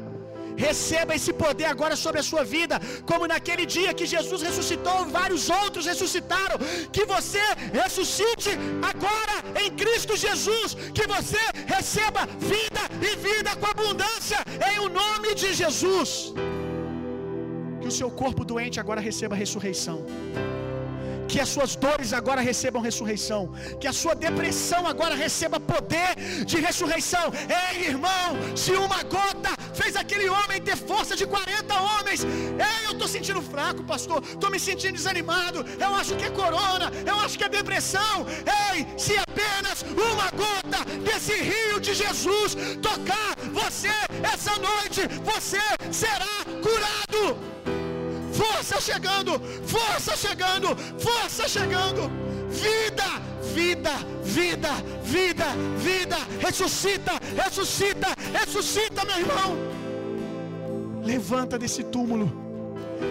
[0.65, 2.75] Receba esse poder agora sobre a sua vida,
[3.09, 6.57] como naquele dia que Jesus ressuscitou, vários outros ressuscitaram.
[6.95, 7.43] Que você
[7.81, 8.51] ressuscite
[8.91, 11.43] agora em Cristo Jesus, que você
[11.75, 12.23] receba
[12.53, 14.39] vida e vida com abundância
[14.71, 16.33] em o nome de Jesus.
[17.81, 19.99] Que o seu corpo doente agora receba ressurreição
[21.31, 23.41] que as suas dores agora recebam ressurreição,
[23.79, 26.11] que a sua depressão agora receba poder
[26.45, 27.25] de ressurreição.
[27.63, 28.29] Ei, irmão,
[28.63, 33.41] se uma gota fez aquele homem ter força de 40 homens, ei, eu estou sentindo
[33.41, 37.49] fraco, pastor, estou me sentindo desanimado, eu acho que é corona, eu acho que é
[37.49, 38.15] depressão.
[38.73, 43.95] Ei, se apenas uma gota desse rio de Jesus tocar você
[44.33, 47.50] essa noite, você será curado
[48.31, 49.33] força chegando,
[49.75, 50.69] força chegando,
[51.07, 52.03] força chegando.
[52.49, 53.09] Vida,
[53.57, 53.93] vida,
[54.23, 54.71] vida,
[55.03, 55.47] vida,
[55.77, 56.17] vida.
[56.39, 58.09] Ressuscita, ressuscita,
[58.39, 59.49] ressuscita, meu irmão.
[61.03, 62.27] Levanta desse túmulo.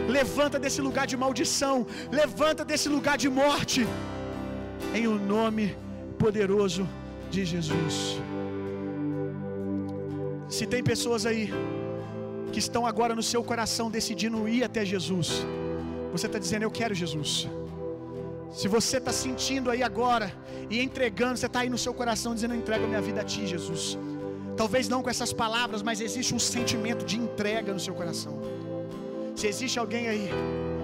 [0.09, 1.87] Levanta desse lugar de maldição.
[2.11, 3.87] Levanta desse lugar de morte.
[4.95, 5.77] Em o nome
[6.19, 6.89] poderoso
[7.31, 7.97] de Jesus.
[10.49, 11.45] Se tem pessoas aí
[12.53, 15.45] que estão agora no seu coração decidindo ir até Jesus.
[16.13, 17.49] Você está dizendo, eu quero Jesus.
[18.53, 20.33] Se você está sentindo aí agora
[20.69, 23.25] e entregando, você está aí no seu coração dizendo, eu entrego a minha vida a
[23.25, 23.97] Ti, Jesus.
[24.57, 28.35] Talvez não com essas palavras, mas existe um sentimento de entrega no seu coração.
[29.37, 30.29] Se existe alguém aí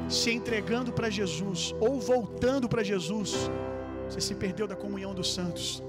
[0.09, 3.51] se entregando para Jesus ou voltando para Jesus,
[4.09, 5.83] você se perdeu da comunhão dos santos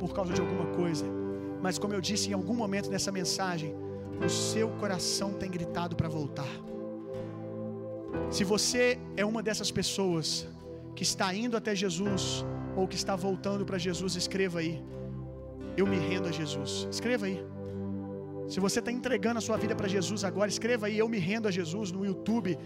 [0.00, 1.06] por causa de alguma coisa.
[1.62, 3.72] Mas como eu disse em algum momento nessa mensagem,
[4.20, 6.52] o seu coração tem gritado para voltar.
[8.30, 10.46] Se você é uma dessas pessoas
[10.94, 12.44] que está indo até Jesus
[12.76, 14.82] ou que está voltando para Jesus, escreva aí.
[15.76, 16.86] Eu me rendo a Jesus.
[16.90, 17.44] Escreva aí.
[18.48, 20.98] Se você está entregando a sua vida para Jesus agora, escreva aí.
[20.98, 22.58] Eu me rendo a Jesus no YouTube,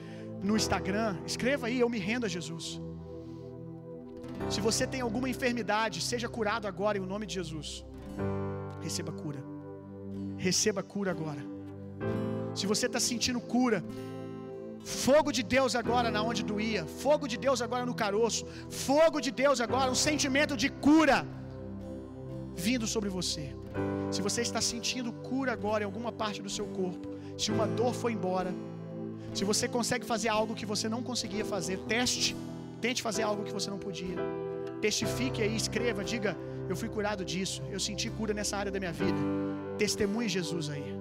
[0.43, 1.17] no Instagram.
[1.25, 1.79] Escreva aí.
[1.81, 2.81] Eu me rendo a Jesus.
[4.51, 7.85] Se você tem alguma enfermidade, seja curado agora em nome de Jesus.
[8.83, 9.56] Receba cura.
[10.37, 11.43] Receba cura agora.
[12.55, 13.79] Se você está sentindo cura,
[15.05, 19.31] fogo de Deus agora na onde doía, fogo de Deus agora no caroço, fogo de
[19.43, 21.19] Deus agora, um sentimento de cura
[22.55, 23.45] vindo sobre você.
[24.11, 27.93] Se você está sentindo cura agora em alguma parte do seu corpo, se uma dor
[28.03, 28.53] foi embora,
[29.35, 32.35] se você consegue fazer algo que você não conseguia fazer, teste,
[32.81, 34.17] tente fazer algo que você não podia.
[34.81, 36.37] Testifique aí, escreva, diga:
[36.71, 39.21] Eu fui curado disso, eu senti cura nessa área da minha vida.
[39.79, 40.97] Testemunhe Jesus aí.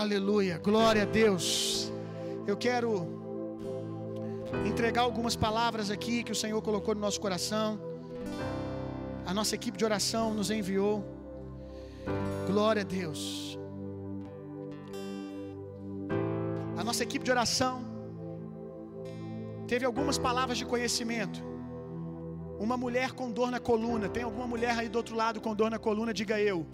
[0.00, 1.92] Aleluia, glória a Deus.
[2.46, 2.90] Eu quero
[4.66, 7.78] entregar algumas palavras aqui que o Senhor colocou no nosso coração.
[9.24, 11.04] A nossa equipe de oração nos enviou.
[12.46, 13.56] Glória a Deus.
[16.76, 17.84] A nossa equipe de oração
[19.68, 21.40] teve algumas palavras de conhecimento.
[22.58, 24.08] Uma mulher com dor na coluna.
[24.08, 26.12] Tem alguma mulher aí do outro lado com dor na coluna?
[26.12, 26.66] Diga eu.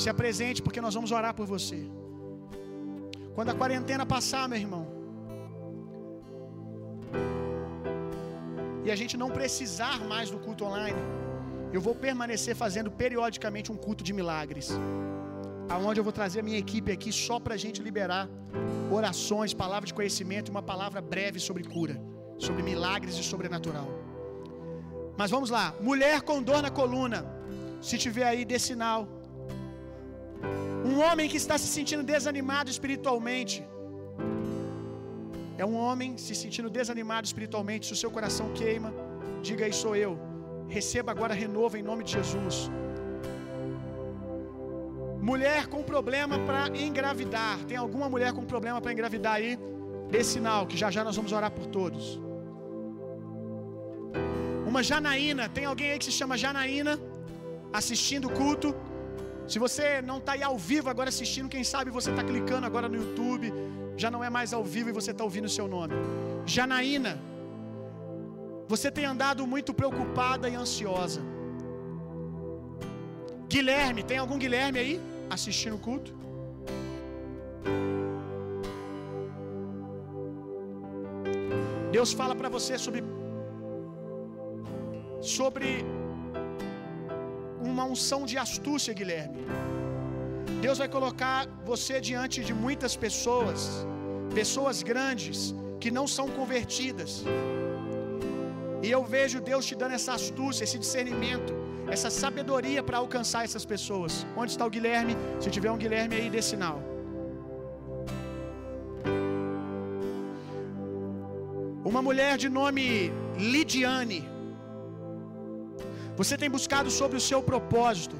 [0.00, 1.80] Se apresente porque nós vamos orar por você.
[3.34, 4.84] Quando a quarentena passar, meu irmão,
[8.84, 11.02] e a gente não precisar mais do culto online,
[11.72, 14.68] eu vou permanecer fazendo periodicamente um culto de milagres.
[15.74, 18.28] Aonde eu vou trazer a minha equipe aqui só para a gente liberar
[18.90, 21.96] orações, palavra de conhecimento e uma palavra breve sobre cura,
[22.46, 23.88] sobre milagres e sobrenatural.
[25.16, 27.24] Mas vamos lá, mulher com dor na coluna,
[27.80, 29.00] se tiver aí dê sinal.
[30.90, 33.56] Um homem que está se sentindo desanimado espiritualmente.
[35.62, 37.86] É um homem se sentindo desanimado espiritualmente.
[37.88, 38.90] Se o seu coração queima,
[39.48, 40.12] diga aí sou eu.
[40.76, 42.56] Receba agora renovo em nome de Jesus.
[45.30, 47.56] Mulher com problema para engravidar.
[47.68, 49.52] Tem alguma mulher com problema para engravidar aí?
[50.10, 52.04] Dê sinal, que já já nós vamos orar por todos.
[54.70, 56.94] Uma Janaína, tem alguém aí que se chama Janaína
[57.80, 58.74] assistindo o culto?
[59.46, 62.88] Se você não está aí ao vivo agora assistindo, quem sabe você está clicando agora
[62.88, 63.52] no YouTube,
[63.96, 65.94] já não é mais ao vivo e você está ouvindo o seu nome.
[66.46, 67.18] Janaína,
[68.68, 71.20] você tem andado muito preocupada e ansiosa.
[73.48, 76.12] Guilherme, tem algum Guilherme aí assistindo o culto?
[81.96, 83.00] Deus fala para você sobre
[85.20, 85.84] sobre
[87.74, 89.40] uma unção de astúcia, Guilherme.
[90.64, 91.40] Deus vai colocar
[91.70, 93.60] você diante de muitas pessoas,
[94.40, 95.38] pessoas grandes
[95.82, 97.12] que não são convertidas.
[98.84, 101.52] E eu vejo Deus te dando essa astúcia, esse discernimento,
[101.94, 104.12] essa sabedoria para alcançar essas pessoas.
[104.40, 105.14] Onde está o Guilherme?
[105.42, 106.78] Se tiver um Guilherme aí, dê sinal.
[111.90, 112.84] Uma mulher de nome
[113.52, 114.31] Lidiane.
[116.22, 118.16] Você tem buscado sobre o seu propósito,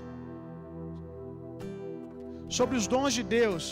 [2.59, 3.65] sobre os dons de Deus.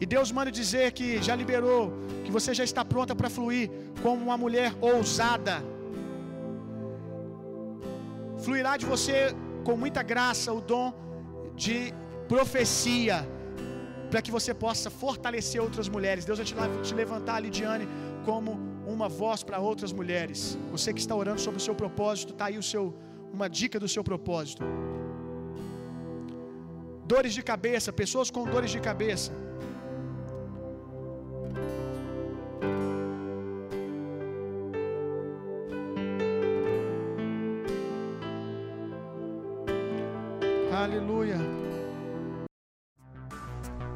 [0.00, 1.84] E Deus manda dizer que já liberou,
[2.24, 3.66] que você já está pronta para fluir
[4.04, 5.56] como uma mulher ousada.
[8.44, 9.18] Fluirá de você
[9.66, 10.88] com muita graça o dom
[11.64, 11.78] de
[12.32, 13.18] profecia,
[14.10, 16.26] para que você possa fortalecer outras mulheres.
[16.28, 17.88] Deus vai te levantar, Lidiane,
[18.28, 18.50] como
[18.86, 20.56] uma voz para outras mulheres.
[20.70, 22.94] Você que está orando sobre o seu propósito, está aí o seu,
[23.32, 24.62] uma dica do seu propósito.
[27.04, 29.32] Dores de cabeça, pessoas com dores de cabeça.